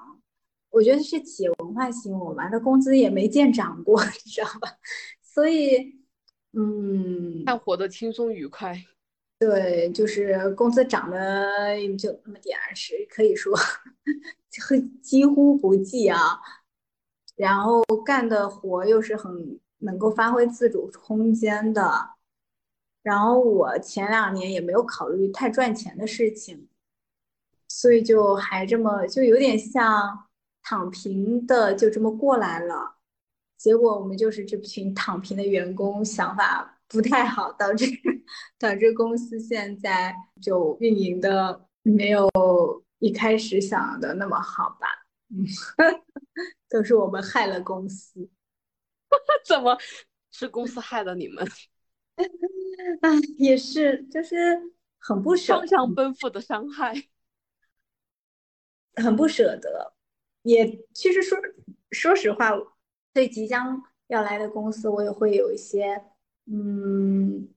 [0.71, 4.71] 我觉得是企业文化吸引我吧，那工资也没见涨过，你知道吧？
[5.39, 5.95] 所以，
[6.53, 8.75] 嗯，但活得轻松愉快。
[9.39, 11.47] 对，就是工资涨的
[11.97, 13.57] 就那么点儿，是可以说
[14.69, 16.41] 会几乎不计啊。
[17.37, 22.17] 然后干的活又是很能够发挥自主空间的。
[23.05, 26.67] 然后我前两年也没有考虑太赚钱的事情，
[27.69, 30.27] 所以就还这么就有点像
[30.65, 32.98] 躺平的，就这么过来了。
[33.59, 36.77] 结果我们就是这群躺平的员工，想法。
[36.91, 37.85] 不太好，导致
[38.59, 42.27] 导致公司现在就运营的没有
[42.99, 44.89] 一开始想的那么好吧？
[45.29, 45.45] 嗯，
[46.67, 48.31] 都是我们害了公司。
[49.45, 49.77] 怎么
[50.31, 51.47] 是公司害了你们？
[53.03, 54.59] 哎，也是，就是
[54.99, 56.95] 很不舍，双向奔赴的伤害，
[58.95, 59.93] 很不舍得。
[60.43, 61.39] 也其实说
[61.91, 62.53] 说实话，
[63.19, 66.01] 对即将要来的公司，我也会有一些。
[66.47, 67.49] 嗯，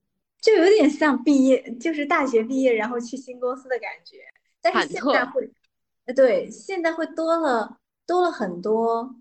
[0.41, 4.17] 就有点像毕业，就是大学毕业然后去新公司的感觉。
[4.59, 5.51] 但是现在会，
[6.05, 9.15] 呃，对，现在会多了多了很多，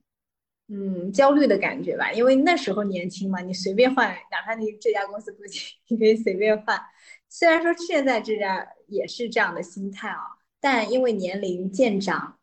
[0.68, 2.10] 嗯，焦虑的感觉吧。
[2.10, 6.80] 因为那时候年轻嘛，你随便换，哪怕你这家公司不行， 你可以随便换。
[7.28, 10.22] 虽然说现在这家也是这样的心态啊，
[10.58, 12.38] 但因为年龄渐长，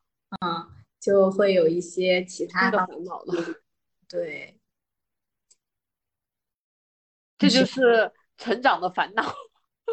[0.45, 0.67] 嗯，
[1.01, 3.43] 就会有一些其他的烦恼了。
[4.07, 4.59] 对。
[7.39, 9.23] 这就是成长的烦恼，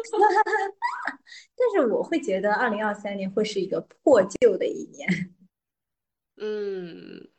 [1.55, 5.35] 但是我会觉得二零二三年会是一个破旧的一年，
[6.37, 7.29] 嗯，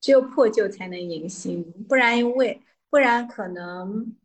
[0.00, 4.16] 只有破旧才能迎新，不然因为不然可能，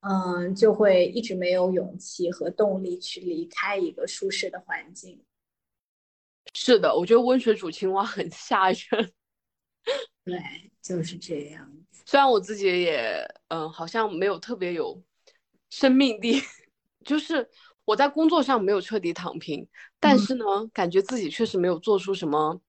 [0.00, 5.24] 嗯，就会一直没有勇气和动力去离开一个舒适的环境。
[6.52, 9.12] 是的，我觉得温水煮青蛙很吓人，
[10.24, 10.38] 对，
[10.80, 11.68] 就是这样。
[12.04, 15.02] 虽然我自己也，嗯，好像没有特别有
[15.70, 16.34] 生命力，
[17.04, 17.48] 就是
[17.84, 19.66] 我在工作上没有彻底躺平，
[19.98, 22.60] 但是呢，感觉自己确实没有做出什么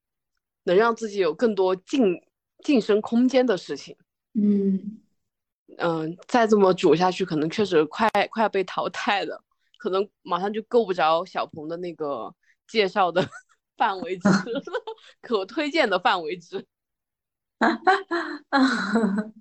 [0.64, 2.22] 能让自己有更多晋
[2.64, 3.96] 晋升空间的事情。
[4.34, 5.00] 嗯
[5.78, 9.44] 嗯，再这么煮下去，可能确实快快要被淘汰了，
[9.78, 12.34] 可能马上就够不着小鹏的那个
[12.68, 13.28] 介绍的
[13.78, 14.30] 范围值，
[15.22, 16.66] 可推荐的范围值。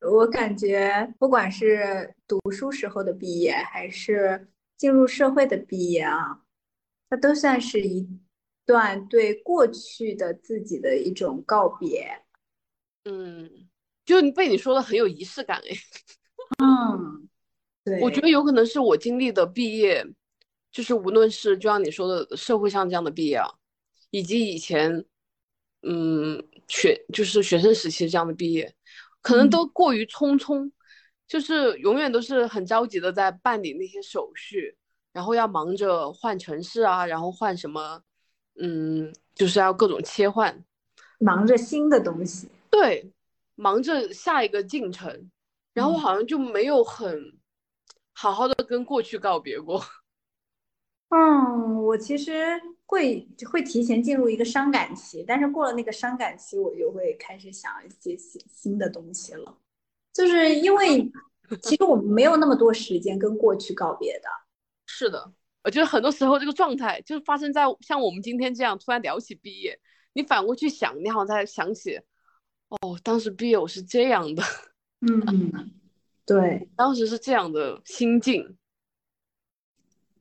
[0.00, 6.42] 我感觉不管是读书时候的毕业，还是进入社会的毕业啊，
[7.10, 8.08] 它都算是一
[8.64, 12.22] 段对过去的自己的一种告别。
[13.04, 13.68] 嗯，
[14.04, 15.76] 就被你说的很有仪式感哎。
[16.62, 17.28] 嗯，
[17.84, 20.06] 对，我觉得有可能是我经历的毕业，
[20.70, 23.48] 就是无论是就像你说的社会上这样的毕业啊，
[24.10, 25.04] 以及以前。
[25.82, 28.72] 嗯，学就是学生时期这样的毕业，
[29.20, 30.70] 可能都过于匆匆，
[31.26, 34.76] 就是永远都是很着急的在办理那些手续，
[35.12, 38.02] 然后要忙着换城市啊，然后换什么，
[38.60, 40.64] 嗯，就是要各种切换，
[41.18, 43.10] 忙着新的东西，对，
[43.54, 45.30] 忙着下一个进程，
[45.72, 47.38] 然后好像就没有很
[48.12, 49.82] 好好的跟过去告别过。
[51.10, 59.58] 嗯，我其实会会提前进入一个伤感期，但是过了那个伤感期，我就会开始想一些新新的东西了。
[60.10, 61.12] 就是因为
[61.62, 64.28] 其实我们没有那么多时间跟过去告别的。
[64.86, 65.32] 是的，
[65.62, 69.78] 我觉得很多时候这个状态就是发生在像我们今天这样突然聊起毕业，
[70.14, 72.00] 你反过去想，你好像在想起，
[72.68, 74.42] 哦，当时毕业我是这样的。
[75.02, 75.70] 嗯，
[76.26, 78.57] 对，当时是这样的心境。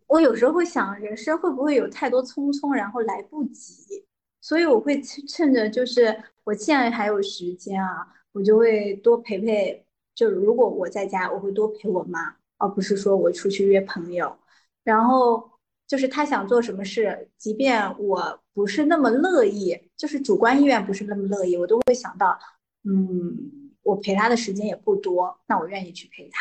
[0.08, 4.06] 我有时候会想，人生会不会有太多匆匆，然后来不及？
[4.42, 9.86] 所以我会趁着就是我现在还有时间啊，我就会多陪陪。
[10.16, 14.36] 就如果我在家，我会多陪我妈，而不是说我出去约朋友。
[14.84, 15.52] 然后
[15.86, 22.40] 就是他想做什么事，即便我不是那么乐意，就是主观意愿不是那么乐意，我都会想到，
[22.84, 26.40] 嗯，我陪他的时间也不多，那我愿意去陪他，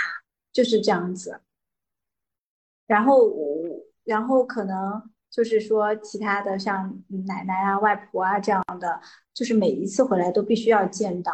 [0.52, 1.40] 就是这样子。
[2.86, 9.00] 然后我，然后可能就是说其他的像奶奶啊、外婆啊这样的，
[9.34, 11.32] 就是每一次回来都必须要见到，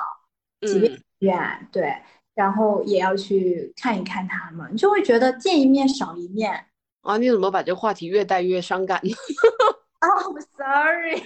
[0.61, 1.94] 即便嗯，远，对，
[2.34, 6.66] 然后也要去看一看他们，就会觉得见一面少一面。
[7.03, 9.00] 啊，你怎么把这个话题越带越伤感？
[9.05, 9.11] 呢？
[10.03, 11.22] 哦、sorry，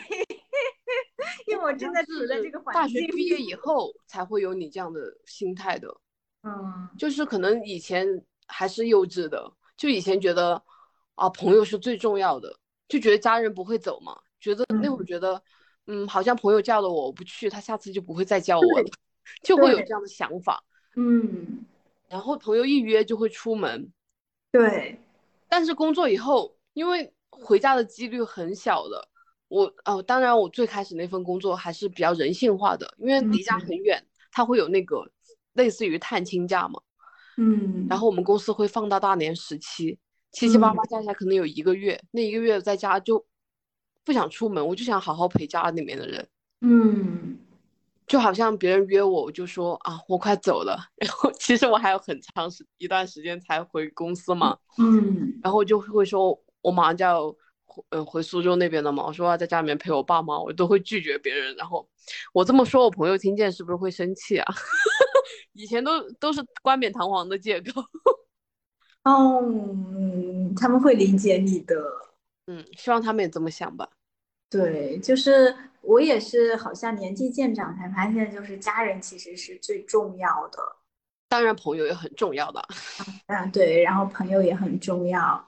[1.48, 3.38] 因为我真的处在这个大环境学毕业。
[3.38, 5.88] 以后才会有你这样的心态的，
[6.42, 8.06] 嗯，就是可能以前
[8.48, 10.62] 还是幼稚的，就以前觉得
[11.14, 12.58] 啊朋友是最重要的，
[12.88, 15.42] 就觉得家人不会走嘛，觉得那会儿嗯觉得
[15.86, 18.90] 嗯好像朋友叫了我我不去，他下次就不会再叫我了，
[19.42, 20.62] 就会有这样的想法，
[20.96, 21.64] 嗯，
[22.08, 23.92] 然后朋友一约就会出门，
[24.52, 24.98] 对，
[25.48, 29.08] 但是工作以后，因为回家的几率很小的，
[29.48, 35.04] 我哦，当然我最开始那份工作还是比较人性化的，因为离家很远，它会有那个
[35.52, 36.80] 类似于探亲假嘛，
[37.36, 39.98] 嗯，然后我们公司会放到大年十七，
[40.32, 43.24] 七七八八加起来可能有一个月，那一个月在家就
[44.04, 46.28] 不想出门，我就想好好陪家里面的人，
[46.60, 47.38] 嗯，
[48.06, 57.30] 就好像别人约我，我就说啊我快走了，然后其实我还有很长时一段时间才回公司嘛，嗯，然后就会说我马上就要
[57.64, 61.54] 回嗯回苏州那边了嘛，我说要在家里面陪我爸妈，我都会拒绝别人。
[61.56, 61.86] 然后
[62.32, 64.54] 我这么说，我朋友听见是不是会生气啊？
[65.52, 67.82] 以前都都是冠冕堂皇的借口。
[69.04, 71.76] 哦，嗯他们会理解你的。
[72.46, 73.88] 嗯，希望他们也这么想吧。
[74.48, 80.58] 对，就是我也是，好像年纪渐长才发现，就是家人其实是最重要的。
[81.28, 82.62] 当然，朋友也很重要的。
[83.26, 85.44] 嗯，对，然后朋友也很重要，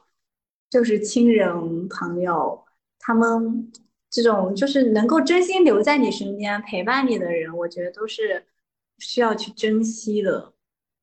[0.68, 2.64] 就是亲人朋友，
[2.98, 3.70] 他们
[4.10, 8.44] 这种就是能够真心留在你身边陪伴你的人，我觉得都是
[8.98, 10.52] 需要去珍惜的。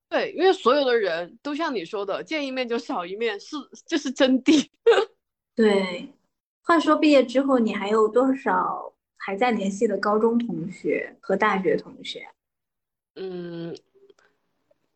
[0.08, 4.70] 对，因为所有的人都像你说的，见一面就少一面，是这是真谛。
[5.56, 6.14] 对，
[6.62, 12.28] 话说毕业之后，你还有多少还在联系的高中同学和大学同学？
[13.16, 13.76] 嗯，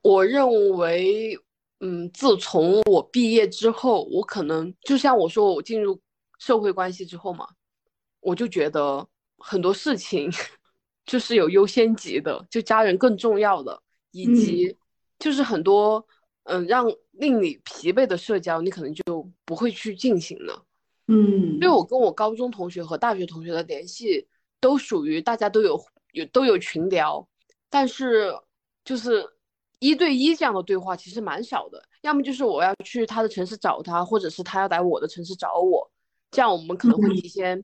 [0.02, 1.38] 我认为，
[1.80, 6.00] 嗯，自从我毕业之后，我可能就像我说，我进入
[6.38, 7.48] 社会关系之后嘛，
[8.20, 10.30] 我就觉得很多事情
[11.10, 13.82] 就是有优先级的，就家人更重要的，
[14.12, 14.78] 以及
[15.18, 16.06] 就是很多
[16.44, 20.64] 嗯让令你疲惫的社交，你可能就不会去进行了。
[21.08, 21.56] 嗯。
[21.56, 24.28] 因为我跟我高中同学和大学同学的联系
[24.62, 27.28] 都属于大家都有有都有群聊，
[27.72, 28.32] 但是
[28.86, 29.28] 就是
[29.80, 35.90] 一对一这样的对话其实蛮少的，要么就是我要去他的城市找他，或者是他要来我的城市找我，
[36.30, 37.64] 这样我们可能会提前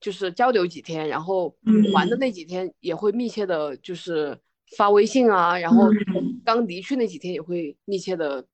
[0.00, 4.38] 就是交流几天，然后嗯玩的那几天也会密切的，就是
[4.76, 8.44] 发微信啊，然后嗯刚离去那几天也会密切的，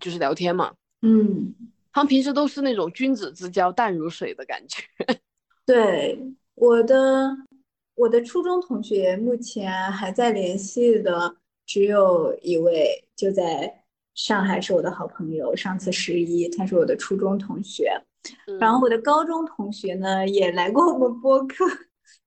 [0.00, 0.72] 就是聊天嘛。
[1.02, 1.54] 嗯，
[1.92, 4.82] 他们平时都是那种君子之交淡如水的感觉。
[5.66, 6.18] 对，
[6.54, 7.36] 我的
[7.94, 11.36] 我的初中同学目前还在联系的
[11.66, 13.84] 只有一位，就在
[14.14, 15.54] 上海是我的好朋友。
[15.56, 17.92] 上次十一，他是我的初中同学。
[18.60, 21.66] 然后我的高中同学呢，也来过我们播客，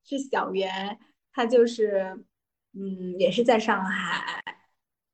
[0.03, 0.99] 是小袁，
[1.31, 2.17] 他就是，
[2.73, 4.43] 嗯，也是在上海，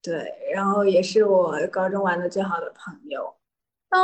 [0.02, 3.36] 对，然后也是我高中玩的最好的朋友，
[3.90, 4.00] 嗯，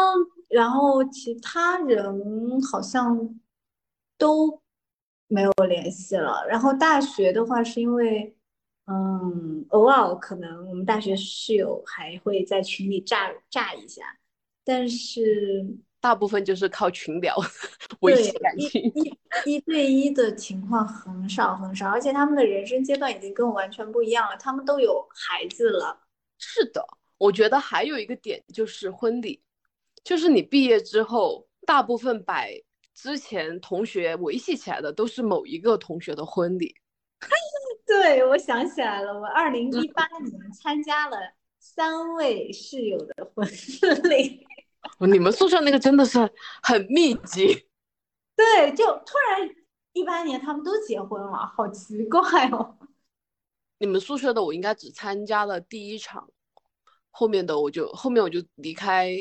[0.49, 3.39] 然后其他人好像
[4.17, 4.61] 都
[5.27, 6.45] 没有联系了。
[6.47, 8.35] 然后大学的话，是因为，
[8.85, 14.19] 嗯，偶尔可能我们大学室友还会在群里炸炸一下，
[14.63, 15.77] 但是。
[16.07, 17.35] 大部分就是靠群聊
[17.99, 18.81] 维系，感情。
[19.45, 26.07] 一一一对一的情况很少很少，而且他们的人生阶段已经跟我完全不一样了，他们都有孩子了。
[26.37, 26.81] 是的，
[27.17, 29.43] 我觉得还有一个点就是婚礼，
[30.01, 32.45] 就是你毕业之后，大部分把
[32.93, 36.73] 之前同学维系起来的都是某一个同学的婚礼。
[37.85, 41.17] 对，我想起来了，我二零一八年参加了
[41.59, 43.45] 三位室友的婚
[44.09, 44.46] 礼。
[44.99, 46.17] 你们宿舍那个真的是
[46.63, 47.67] 很密集。
[48.35, 49.49] 对，就突然
[49.93, 52.77] 一八年他们都结婚了，好奇怪哦。
[53.79, 56.29] 你们宿舍的我应该只参加了第一场，
[57.11, 59.11] 后面的我就后面我就离开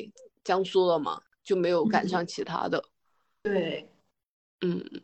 [0.44, 2.82] 江苏了嘛，就没有赶上其他的。
[3.42, 3.90] 对，
[4.62, 5.02] 嗯，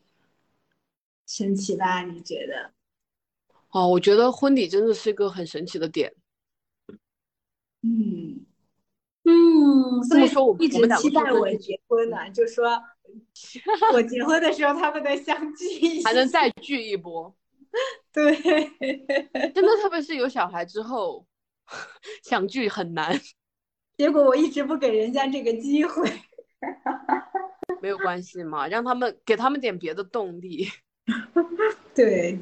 [1.27, 2.03] 神奇吧？
[2.03, 2.73] 你觉得？
[3.70, 6.14] 哦，我觉得婚礼真的是一个很神奇的点。
[7.83, 8.47] 嗯
[9.25, 12.83] 嗯，所以这么说我一直我们两个期待我结婚呢，就说
[13.95, 16.27] 我结婚的时候他们能相聚还能。
[16.29, 17.35] 再聚一波。
[18.12, 18.35] 对，
[19.53, 21.27] 真的，特别是有小孩之后，
[22.25, 23.18] 想聚很难。
[23.97, 26.11] 结果我一直不给人家这个机会。
[27.81, 30.68] 没有关系嘛，让他们给他们点别的动力。
[31.95, 32.39] 对，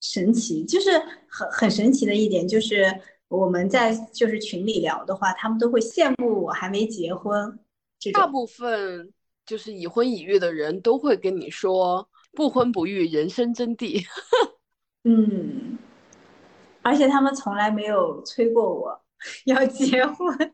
[0.00, 0.90] 神奇，就是
[1.28, 2.84] 很很神奇的一点，就是
[3.32, 7.58] 我们在就是群里聊的话，他们都会羡慕我还没结婚。
[7.98, 9.10] 这种大部分
[9.46, 12.06] 就是已婚已育的人都会跟你说
[12.36, 14.04] “不婚不育，人生真谛”。
[15.04, 15.78] 嗯，
[16.82, 19.02] 而且他们从来没有催过我
[19.46, 20.52] 要结婚。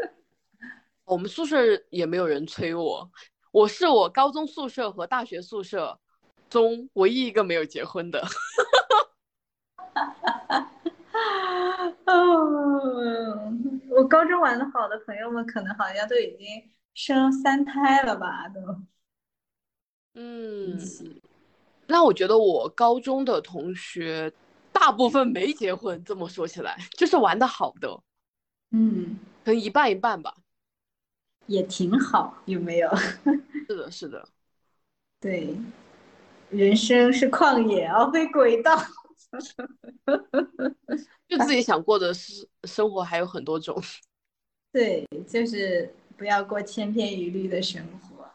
[1.06, 1.56] 我们宿舍
[1.88, 3.10] 也没有人催我，
[3.52, 5.98] 我是我高中宿舍和大学宿舍
[6.50, 8.22] 中唯一一个没有结婚的。
[12.16, 13.52] 哦，
[13.90, 18.48] 我高中玩的好的朋友们，可能好像都已经生三胎了吧？
[18.48, 18.60] 都，
[20.14, 20.78] 嗯，
[21.86, 24.32] 那我觉得我高中的同学
[24.72, 26.02] 大部分没结婚。
[26.04, 28.00] 这么说起来，就是玩的好的，
[28.70, 30.34] 嗯，可能一半一半吧。
[31.46, 32.90] 也挺好，有没有？
[33.68, 34.28] 是的，是的，
[35.20, 35.56] 对，
[36.50, 38.76] 人生是旷野，而非轨道。
[41.28, 43.76] 就自己想过的是生活还有很多种。
[44.72, 48.30] 对，就是不要过千篇一律的生活，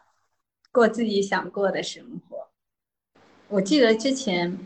[0.70, 2.48] 过自己想过的生活。
[3.48, 4.58] 我记得之前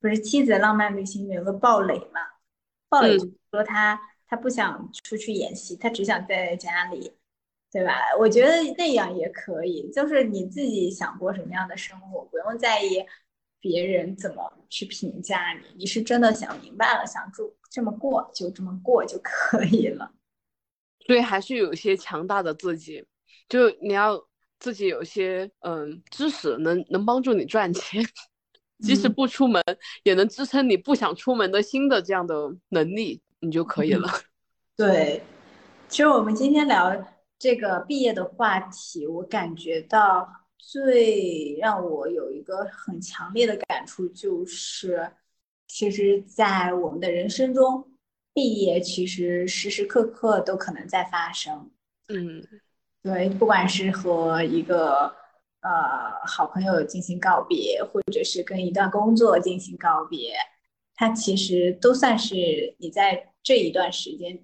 [0.00, 2.20] 不是《妻子的浪漫旅行》有个鲍蕾嘛，
[2.88, 7.12] 鲍蕾就说他他不想出去演戏，他只想待在家里。
[7.70, 7.92] 对吧？
[8.20, 13.04] 我觉得那样也可以，就是你自己想过什么样的生活，不用在意
[13.64, 15.64] 别人怎么去评价你。
[15.78, 20.12] 你是真的想明白了，想住这么过，就这么过就可以了。
[21.06, 23.02] 所以还是有一些强大的自己，
[23.48, 24.22] 就你要
[24.58, 28.04] 自己有一些嗯知识，能能帮助你赚钱，
[28.80, 29.62] 即使不出门
[30.02, 34.06] 也能支撑你不想出门的新的这样的能力，你就可以了。
[34.76, 35.22] 对，
[35.88, 36.94] 其实我们今天聊。
[37.36, 40.26] 这个毕业的话题，我感觉到
[40.58, 45.10] 最让我有一个很强烈的感触，就是
[45.66, 47.92] 其实，在我们的人生中，
[48.32, 51.70] 毕业其实时时刻刻都可能在发生。
[52.08, 52.42] 嗯，
[53.02, 55.14] 对，不管是和一个
[55.60, 55.70] 呃
[56.26, 60.34] 好朋友进行告别，或者是跟一段工作进行告别，
[60.94, 64.40] 它其实都算是你在这一段时间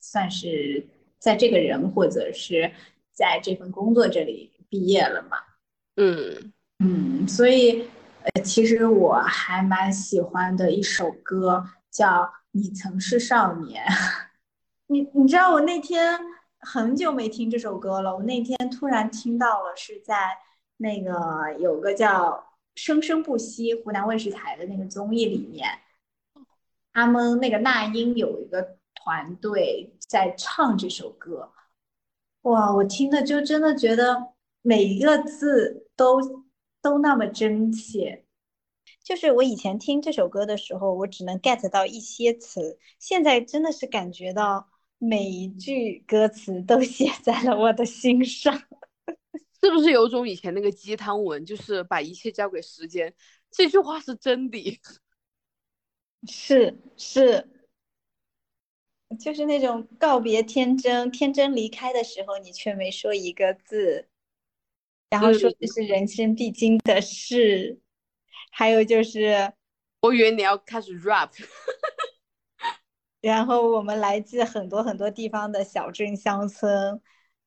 [0.00, 0.88] 算是。
[1.20, 2.72] 在这个人或者是
[3.12, 5.36] 在这份工作这里毕业了嘛？
[5.96, 7.86] 嗯嗯，所以
[8.22, 12.06] 呃，其实我还蛮喜欢的一首歌叫
[12.52, 13.84] 《你曾是少年》。
[14.86, 16.18] 你你知道我那天
[16.60, 20.38] 很久没听这首歌了，我那天突然听到了，是在
[20.78, 22.30] 那个有个叫
[22.74, 25.68] 《生生不息》湖南卫视台的那个综艺里面，
[26.92, 28.78] 他们那个那英有一个。
[29.02, 31.50] 团队在唱这首歌，
[32.42, 32.70] 哇！
[32.70, 36.20] 我听的就真的觉得每一个字都
[36.82, 38.24] 都那么真切。
[39.02, 48.54] 就是我以前听这首歌的时候，我只能 get 到一些词，现在真的是感觉到每一句歌词都写在了我的心上。
[49.62, 53.14] 是不是有种以前那个鸡汤文，就是把一切交给时间？
[53.50, 54.80] 这句话是真的。
[56.28, 57.48] 是是。
[59.18, 64.08] 就是那种告别天真，天真离开的时候，你却没说一个字，
[65.10, 67.78] 然后说这是人生必经的事，
[68.50, 69.52] 还有就是，
[70.00, 71.30] 我以为你要开始 rap，
[73.20, 77.00] 然后我们来自很多很多地方的小镇乡村，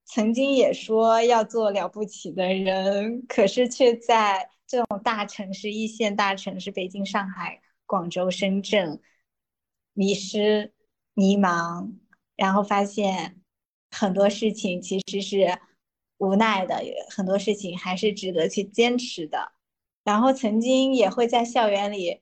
[0.05, 9.01] 曾经也说要做了不起的人，可是却在这种大城市、一线大城市，北京、上海、广州、深圳
[9.93, 10.73] 迷失。
[11.15, 11.93] 迷茫，
[12.35, 13.39] 然后发现
[13.91, 15.59] 很多事情其实是
[16.17, 19.51] 无奈的，很多事情还是值得去坚持的。
[20.03, 22.21] 然后曾经也会在校园里，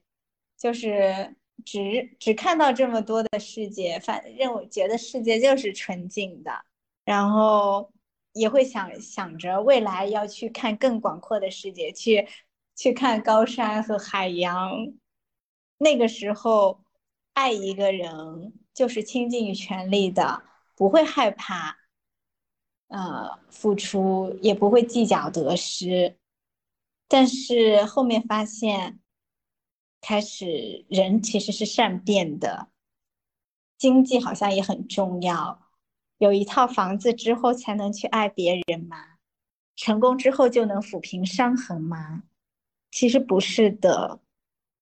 [0.56, 6.64] 就是只只看到这么多的世界，反认为觉得世界就是纯净的，
[7.04, 7.92] 然后
[8.32, 12.28] 也会想想着未来要去看更广阔的世界，去
[12.76, 14.70] 去看高山和海洋。
[15.78, 16.84] 那个时候，
[17.34, 18.52] 爱一个人。
[18.74, 20.44] 就是倾尽全力的，
[20.76, 21.76] 不会害怕，
[22.92, 26.18] 呃，付出也不会计较得失，
[27.08, 29.00] 但是后面发现，
[30.02, 32.68] 开始人其实是善变的，
[33.78, 35.70] 经济好像也很重要，
[36.18, 39.16] 有一套房子之后才能去爱别人吗？
[39.74, 42.24] 成功之后就能抚平伤痕吗？
[42.90, 44.20] 其实不是的。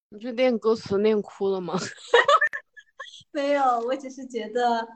[0.09, 1.79] 你是练歌词练哭了吗？
[3.31, 4.89] 没有，我只是觉得，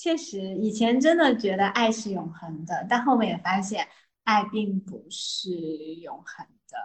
[0.00, 3.88] 确实，以前真的觉得爱是永恒的，但后面也发现
[4.22, 6.76] 爱并不是永恒的，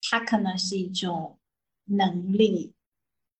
[0.00, 1.38] 它可能是一种
[1.84, 2.72] 能力。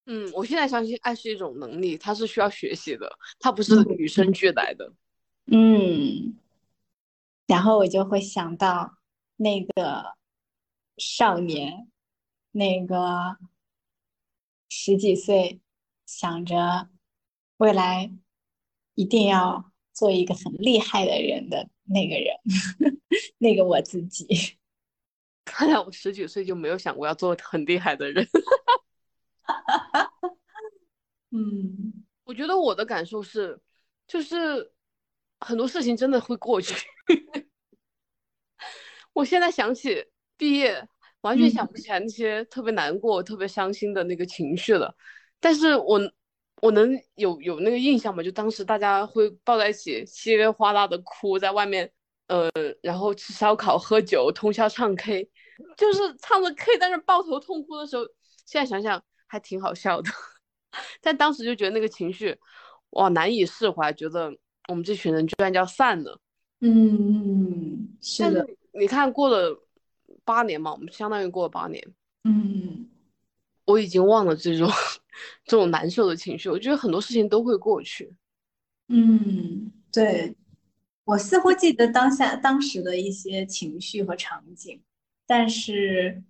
[0.04, 4.92] 嗯，我现在相信爱是一种能力，它是需要学习的，它不是与生俱来的。
[5.46, 6.36] 嗯，
[7.46, 8.98] 然后我就会想到
[9.36, 10.14] 那个
[10.98, 11.88] 少年，
[12.50, 13.38] 那个
[14.68, 15.62] 十几岁，
[16.04, 16.90] 想着
[17.56, 18.12] 未来
[19.00, 22.36] 一定要做一个很厉害的人的那个人，
[23.38, 24.26] 那个我自己。
[25.42, 28.28] 看来我十几岁就没有想过要做很厉害的人。
[31.32, 33.58] 嗯我觉得我的感受是，
[34.06, 34.70] 就是
[35.40, 36.74] 很多事情真的会过去。
[39.14, 40.04] 我现在想起
[40.36, 40.86] 毕业，
[41.22, 44.94] 完全想不起来那些特别难过、特别伤心的那个情绪了。
[45.40, 45.98] 但是我
[46.62, 48.22] 我能有有那个印象吗？
[48.22, 51.90] 就当时大家会抱在一起，稀里哗啦的哭，在外面，
[52.28, 52.50] 呃，
[52.82, 55.28] 然后吃烧烤、喝酒，通宵唱 K，
[55.76, 58.04] 就是唱着 K 在那抱头痛哭的时候，
[58.44, 60.10] 现在想想还挺好笑的。
[61.00, 62.38] 但当时就觉得那个情绪，
[62.90, 64.32] 哇，难以释怀，觉得
[64.68, 66.20] 我们这群人居然要散了。
[66.60, 69.58] 嗯，是的，但是你看，过了
[70.24, 71.82] 八年嘛，我们相当于过了八年，
[72.24, 72.86] 嗯
[73.64, 74.68] 我已经忘了这种
[75.44, 76.48] 这种难受的情绪。
[76.48, 78.14] 我觉得很多事情都会过去。
[78.88, 80.34] 嗯，对，
[81.04, 84.82] 我似乎记得当下当时的一些情绪和场景，
[85.26, 86.22] 但是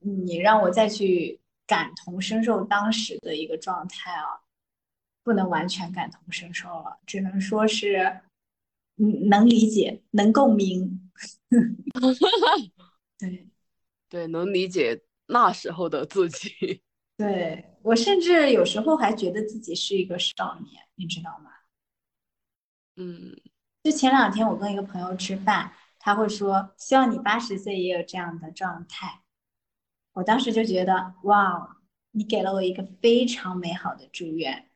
[0.00, 4.40] 你让我再去感同身受当时的一个状态啊，
[5.22, 8.20] 不能完全感同身受了，只能说是，
[8.96, 11.10] 嗯，能理解，能共鸣。
[13.18, 13.46] 对，
[14.08, 16.82] 对，能理解那时候的自己。
[17.18, 21.50] 对，我甚至有时候还觉得自己是一个少年，你知道吗？
[22.96, 23.34] 嗯，
[23.82, 29.22] 就前两天我跟一个朋友吃饭，他会说希望你八十岁也有这样的状态。
[30.12, 31.78] 我当时就觉得哇，
[32.10, 34.70] 你给了我一个非常美好的祝愿。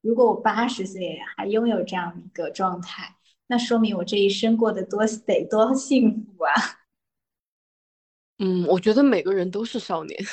[0.00, 3.16] 如果我八十岁还拥有这样一个状态，
[3.48, 6.52] 那说明我这一生过得多得多幸福啊！
[8.38, 10.24] 嗯，我觉得每个人都是少年。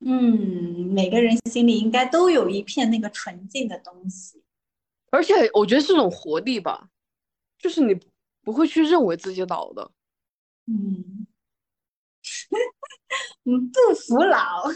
[0.00, 4.42] 嗯，每个人心里应该都有一片那个纯净的东西。
[5.10, 6.90] 而且我觉得是种活力吧，
[7.58, 7.98] 就是你
[8.42, 9.90] 不会去认为自己老的。
[10.66, 11.26] 嗯，
[13.44, 14.70] 嗯，不服老。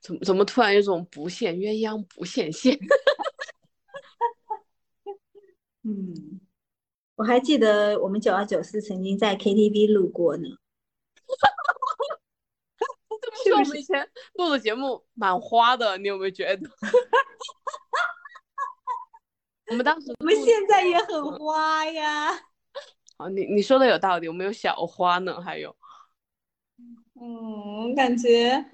[0.00, 2.76] 怎么怎么突然有种不羡鸳鸯不羡仙？
[5.84, 6.40] 嗯，
[7.16, 10.48] 我还记得我们九二九四曾经在 KTV 录过呢。
[13.44, 16.68] 这么说，我们以前录的节目蛮花的，你有没有觉得？
[19.70, 22.32] 我们当时我们现在也很花呀。
[23.16, 25.74] 好，你你说的有道理，我们有小花呢，还有，
[27.20, 28.64] 嗯，感觉，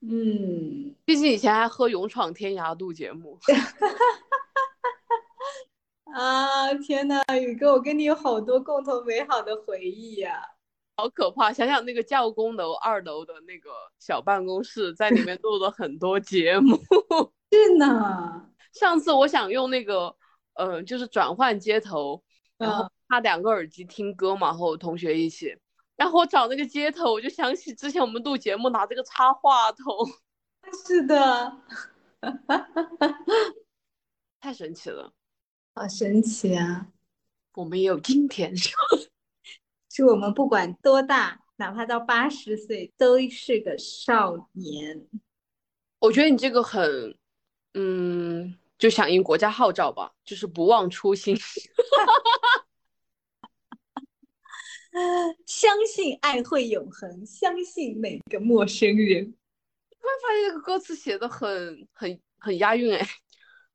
[0.00, 3.38] 嗯，毕竟以前还喝勇闯天涯录节目。
[6.14, 10.53] 啊，天呐，宇哥，我跟你有好多共同美好的回忆呀、
[10.96, 11.52] 好可怕！
[11.52, 16.78] 想想那个教工楼二楼的那个小办公室，在里面 录了很多节目。
[17.50, 20.14] 是呢，上次我想用那个，
[20.54, 22.22] 呃，就是转换接头，
[22.56, 25.56] 然后嗯插两个耳机听歌嘛，和我同学一起。
[25.96, 29.96] 然后我找那个接头，我就想起之前我们录节目拿这个插话筒，
[30.86, 31.56] 是的，
[34.40, 35.12] 太神奇了。
[35.74, 36.88] 好神奇啊！
[37.54, 38.52] 我们也有今天，
[39.94, 45.06] 祝我们不管多大，哪怕到八十岁，都是个少年。
[46.00, 47.16] 我觉得你这个很，
[47.74, 51.36] 嗯，就响应国家号召吧，就是不忘初心。
[55.46, 59.24] 相信爱会永恒，相信每个陌生人。
[59.26, 63.08] 突然发现这个歌词写的很很很押韵哎。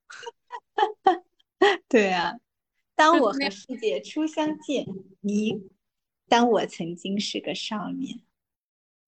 [1.87, 2.33] 对啊，
[2.93, 4.85] 当我和世界初相见，
[5.21, 5.61] 你，
[6.29, 8.21] 当我曾经是个少年。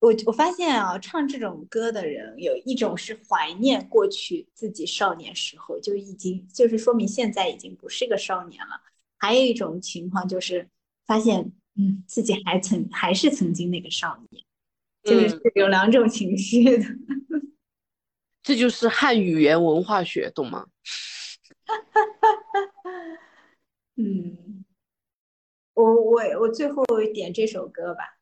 [0.00, 8.82] 我我发现啊，唱这种歌的人有一种是怀念过去自己少年时候，就已经就是说明现在已经不是个少年了。
[9.16, 10.68] 还有一种情况就是
[11.06, 14.44] 发现，嗯，自己还曾还是曾经那个少年，
[15.04, 16.84] 就是嗯有两种情绪的。
[18.42, 20.66] 这就是汉语言文化学，懂吗？
[23.94, 24.36] 嗯，
[25.82, 28.18] 我我我最后点这首歌吧。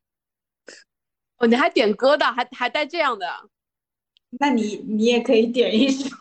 [1.36, 3.26] 哦你还点歌的还还带这样的
[4.38, 6.08] 那你你也可以点一首。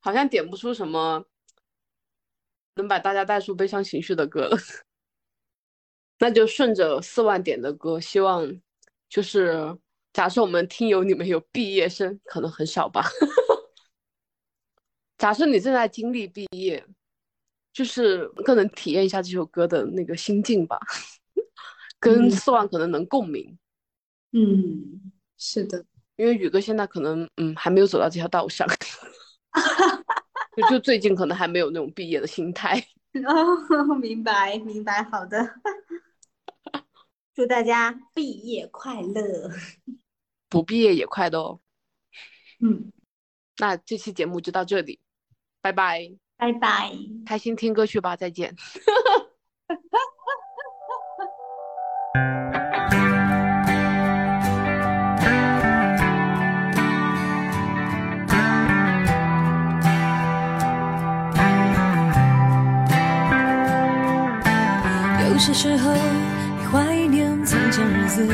[0.00, 1.24] 好像点不出什么
[2.74, 4.56] 能把大家带出悲伤情绪的歌了。
[6.18, 8.48] 那就顺着四万点的歌希望
[9.08, 9.76] 就是
[10.12, 13.04] 假设我们听友你们有毕业生可能很少吧。
[15.18, 16.84] 假设你正在经历毕业，
[17.72, 20.78] 就是更能体验一下这首歌的那个心境吧，
[21.98, 23.58] 跟四万可能能共鸣。
[24.32, 25.84] 嗯，是的，
[26.16, 28.66] 因为宇哥现在可能嗯还没有走到这条道上，
[30.56, 32.78] 就就最近可能还没有那种毕业的心态。
[33.14, 35.54] 哦，明白明白，好的，
[37.34, 39.50] 祝大家毕业快乐。
[40.50, 41.60] 不毕业也快乐哦。
[42.60, 42.92] 嗯，
[43.58, 45.00] 那这期节目就到这里，
[45.66, 46.92] 拜拜，拜拜。
[47.26, 48.54] 开心听歌去吧，再见。
[65.28, 68.24] 有些时候你怀念从前日子，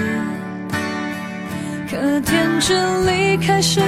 [1.90, 3.80] 可天真离开时，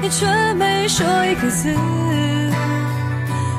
[0.00, 1.76] 你却没说一个字。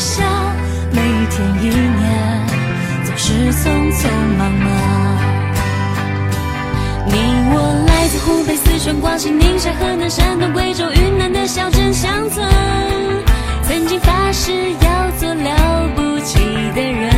[0.00, 0.24] 及想，
[0.92, 2.46] 每一天一年
[3.04, 4.66] 总是匆匆忙忙。
[7.04, 7.12] 你
[7.52, 12.48] 我来自湖北、四川、广西、宁夏、河南、山东、贵州、云南的小镇乡村，
[13.64, 16.38] 曾经发誓要做了不起
[16.74, 17.10] 的人。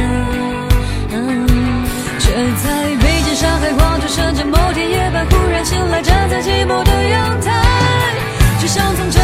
[2.18, 2.30] 却
[2.64, 7.53] 在北京、上海、广州、深圳，某天夜半忽然醒来，站在寂寞的阳台。
[8.59, 9.20] 只想从这